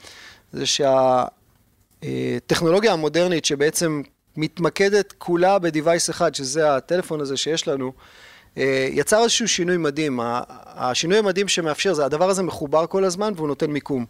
זה 0.53 0.65
שהטכנולוגיה 2.03 2.93
המודרנית 2.93 3.45
שבעצם 3.45 4.03
מתמקדת 4.37 5.15
כולה 5.19 5.59
בדיווייס 5.59 6.11
אחד, 6.11 6.35
שזה 6.35 6.77
הטלפון 6.77 7.21
הזה 7.21 7.37
שיש 7.37 7.69
לנו, 7.69 7.93
אה, 8.59 8.89
יצר 8.91 9.23
איזשהו 9.23 9.49
שינוי 9.49 9.77
מדהים. 9.77 10.21
השינוי 10.23 11.19
המדהים 11.19 11.49
שמאפשר 11.49 11.95
זה, 11.95 12.05
הדבר 12.05 12.31
הזה 12.31 12.43
מחובר 12.43 12.87
כל 12.87 13.05
הזמן 13.05 13.33
והוא 13.37 13.49
נותן 13.49 13.71
מיקום. 13.71 14.07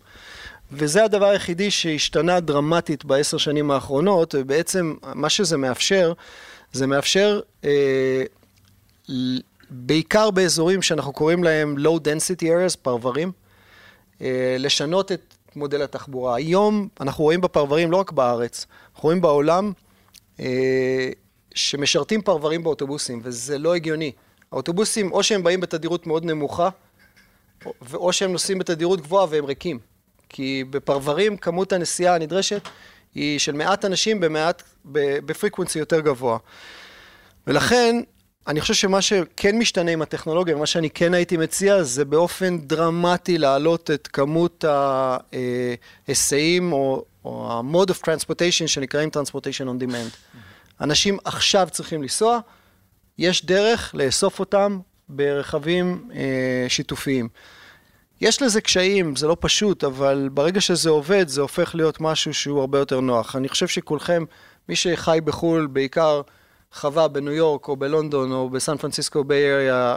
וזה 0.72 1.04
הדבר 1.04 1.26
היחידי 1.26 1.70
שהשתנה 1.70 2.40
דרמטית 2.40 3.04
בעשר 3.04 3.36
שנים 3.36 3.70
האחרונות, 3.70 4.34
ובעצם 4.38 4.94
מה 5.14 5.28
שזה 5.28 5.56
מאפשר, 5.56 6.12
זה 6.72 6.86
מאפשר 6.86 7.40
אה, 7.64 8.22
בעיקר 9.70 10.30
באזורים 10.30 10.82
שאנחנו 10.82 11.12
קוראים 11.12 11.44
להם 11.44 11.76
low 11.78 11.98
density 12.00 12.42
areas, 12.42 12.76
פרברים, 12.82 13.32
אה, 14.20 14.56
לשנות 14.58 15.12
את 15.12 15.34
מודל 15.56 15.82
התחבורה. 15.82 16.36
היום 16.36 16.88
אנחנו 17.00 17.24
רואים 17.24 17.40
בפרברים, 17.40 17.90
לא 17.90 17.96
רק 17.96 18.12
בארץ, 18.12 18.66
אנחנו 18.94 19.06
רואים 19.06 19.20
בעולם 19.20 19.72
אה, 20.40 21.10
שמשרתים 21.54 22.22
פרברים 22.22 22.62
באוטובוסים, 22.62 23.20
וזה 23.24 23.58
לא 23.58 23.74
הגיוני. 23.74 24.12
האוטובוסים, 24.52 25.12
או 25.12 25.22
שהם 25.22 25.42
באים 25.42 25.60
בתדירות 25.60 26.06
מאוד 26.06 26.24
נמוכה, 26.24 26.68
או 27.94 28.12
שהם 28.12 28.32
נוסעים 28.32 28.58
בתדירות 28.58 29.00
גבוהה 29.00 29.26
והם 29.30 29.44
ריקים. 29.44 29.78
כי 30.28 30.64
בפרברים 30.70 31.36
כמות 31.36 31.72
הנסיעה 31.72 32.14
הנדרשת 32.14 32.68
היא 33.14 33.38
של 33.38 33.52
מעט 33.52 33.84
אנשים 33.84 34.20
במעט, 34.20 34.62
בפריקוונסי 34.84 35.78
יותר 35.78 36.00
גבוה. 36.00 36.38
ולכן, 37.46 38.00
אני 38.48 38.60
חושב 38.60 38.74
שמה 38.74 39.02
שכן 39.02 39.58
משתנה 39.58 39.90
עם 39.90 40.02
הטכנולוגיה, 40.02 40.56
ומה 40.56 40.66
שאני 40.66 40.90
כן 40.90 41.14
הייתי 41.14 41.36
מציע, 41.36 41.82
זה 41.82 42.04
באופן 42.04 42.58
דרמטי 42.58 43.38
להעלות 43.38 43.90
את 43.90 44.08
כמות 44.12 44.64
ההיסעים, 46.08 46.72
או, 46.72 47.04
או 47.24 47.52
ה-mode 47.52 47.90
of 47.90 47.96
transportation 47.96 48.66
שנקראים 48.66 49.08
transportation 49.14 49.64
on 49.64 49.82
demand. 49.82 50.36
אנשים 50.80 51.18
עכשיו 51.24 51.68
צריכים 51.70 52.02
לנסוע, 52.02 52.38
יש 53.18 53.44
דרך 53.44 53.94
לאסוף 53.94 54.40
אותם 54.40 54.78
ברכבים 55.08 56.08
אה, 56.14 56.66
שיתופיים. 56.68 57.28
יש 58.20 58.42
לזה 58.42 58.60
קשיים, 58.60 59.16
זה 59.16 59.26
לא 59.26 59.36
פשוט, 59.40 59.84
אבל 59.84 60.28
ברגע 60.32 60.60
שזה 60.60 60.90
עובד, 60.90 61.28
זה 61.28 61.40
הופך 61.40 61.74
להיות 61.74 62.00
משהו 62.00 62.34
שהוא 62.34 62.60
הרבה 62.60 62.78
יותר 62.78 63.00
נוח. 63.00 63.36
אני 63.36 63.48
חושב 63.48 63.66
שכולכם, 63.66 64.24
מי 64.68 64.76
שחי 64.76 65.18
בחו"ל, 65.24 65.66
בעיקר 65.66 66.20
חווה 66.72 67.08
בניו 67.08 67.32
יורק 67.32 67.68
או 67.68 67.76
בלונדון 67.76 68.32
או 68.32 68.50
בסן 68.50 68.76
פרנסיסקו 68.76 69.24
Bay 69.24 69.52
Area, 69.52 69.96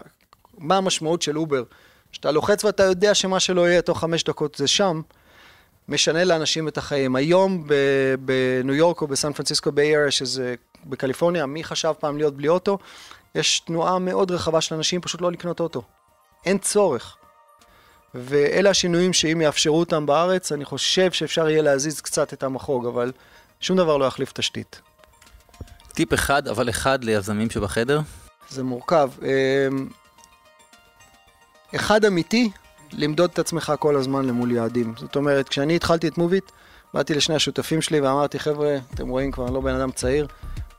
מה 0.57 0.77
המשמעות 0.77 1.21
של 1.21 1.37
אובר? 1.37 1.63
שאתה 2.11 2.31
לוחץ 2.31 2.63
ואתה 2.63 2.83
יודע 2.83 3.15
שמה 3.15 3.39
שלא 3.39 3.69
יהיה 3.69 3.81
תוך 3.81 3.99
חמש 3.99 4.23
דקות 4.23 4.55
זה 4.55 4.67
שם, 4.67 5.01
משנה 5.87 6.23
לאנשים 6.23 6.67
את 6.67 6.77
החיים. 6.77 7.15
היום 7.15 7.67
בניו 8.19 8.75
יורק 8.75 9.01
או 9.01 9.07
בסן 9.07 9.33
פרנסיסקו 9.33 9.71
Bay 9.71 9.97
Area, 9.97 10.11
שזה 10.11 10.55
בקליפורניה, 10.85 11.45
מי 11.45 11.63
חשב 11.63 11.93
פעם 11.99 12.17
להיות 12.17 12.37
בלי 12.37 12.47
אוטו? 12.47 12.77
יש 13.35 13.59
תנועה 13.59 13.99
מאוד 13.99 14.31
רחבה 14.31 14.61
של 14.61 14.75
אנשים 14.75 15.01
פשוט 15.01 15.21
לא 15.21 15.31
לקנות 15.31 15.59
אוטו. 15.59 15.81
אין 16.45 16.57
צורך. 16.57 17.17
ואלה 18.15 18.69
השינויים 18.69 19.13
שאם 19.13 19.41
יאפשרו 19.41 19.79
אותם 19.79 20.05
בארץ, 20.05 20.51
אני 20.51 20.65
חושב 20.65 21.11
שאפשר 21.11 21.49
יהיה 21.49 21.61
להזיז 21.61 22.01
קצת 22.01 22.33
את 22.33 22.43
המחוג, 22.43 22.85
אבל 22.85 23.11
שום 23.59 23.77
דבר 23.77 23.97
לא 23.97 24.05
יחליף 24.05 24.31
תשתית. 24.31 24.81
טיפ 25.93 26.13
אחד, 26.13 26.47
אבל 26.47 26.69
אחד 26.69 27.03
ליזמים 27.03 27.49
שבחדר? 27.49 28.01
זה 28.49 28.63
מורכב. 28.63 29.09
אמ, 29.21 29.87
אחד 31.75 32.05
אמיתי, 32.05 32.51
למדוד 32.93 33.29
את 33.33 33.39
עצמך 33.39 33.73
כל 33.79 33.95
הזמן 33.95 34.25
למול 34.25 34.51
יעדים. 34.51 34.93
זאת 34.97 35.15
אומרת, 35.15 35.49
כשאני 35.49 35.75
התחלתי 35.75 36.07
את 36.07 36.17
מוביט, 36.17 36.51
באתי 36.93 37.13
לשני 37.13 37.35
השותפים 37.35 37.81
שלי 37.81 38.01
ואמרתי, 38.01 38.39
חבר'ה, 38.39 38.77
אתם 38.93 39.07
רואים 39.07 39.31
כבר, 39.31 39.45
אני 39.45 39.53
לא 39.53 39.61
בן 39.61 39.75
אדם 39.75 39.91
צעיר, 39.91 40.27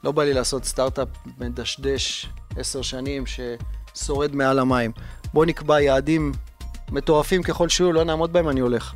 לא 0.04 0.12
בא 0.12 0.24
לי 0.24 0.32
לעשות 0.32 0.64
סטארט-אפ 0.64 1.08
מדשדש 1.38 2.28
עשר 2.56 2.82
שנים 2.82 3.24
ששורד 3.26 4.34
מעל 4.34 4.58
המים. 4.58 4.92
בואו 5.32 5.44
נקבע 5.44 5.80
יעדים 5.80 6.32
מטורפים 6.92 7.42
ככל 7.42 7.68
שיהיו, 7.68 7.92
לא 7.92 8.04
נעמוד 8.04 8.32
בהם, 8.32 8.48
אני 8.48 8.60
הולך. 8.60 8.92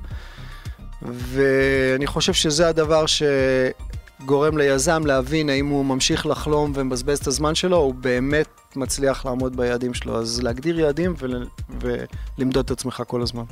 ואני 1.03 2.07
חושב 2.07 2.33
שזה 2.33 2.69
הדבר 2.69 3.05
שגורם 3.07 4.59
ליזם 4.59 5.07
להבין 5.07 5.51
האם 5.51 5.67
הוא 5.67 5.85
ממשיך 5.85 6.27
לחלום 6.27 6.73
ומבזבז 6.75 7.19
את 7.19 7.27
הזמן 7.27 7.55
שלו, 7.55 7.77
או 7.77 7.93
באמת 7.93 8.49
מצליח 8.77 9.27
לעמוד 9.27 9.57
ביעדים 9.57 9.95
שלו. 9.95 10.19
אז 10.19 10.43
להגדיר 10.43 10.81
יעדים 10.81 11.15
ול... 11.19 11.47
ולמדוד 11.81 12.65
את 12.65 12.71
עצמך 12.71 13.03
כל 13.07 13.23
הזמן. 13.23 13.45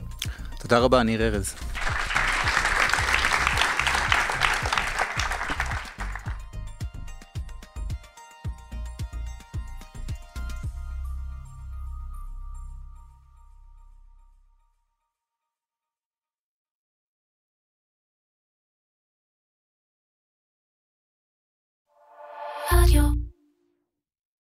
תודה 0.61 0.79
רבה, 0.79 1.03
ניר 1.03 1.23
ארז. 1.23 1.55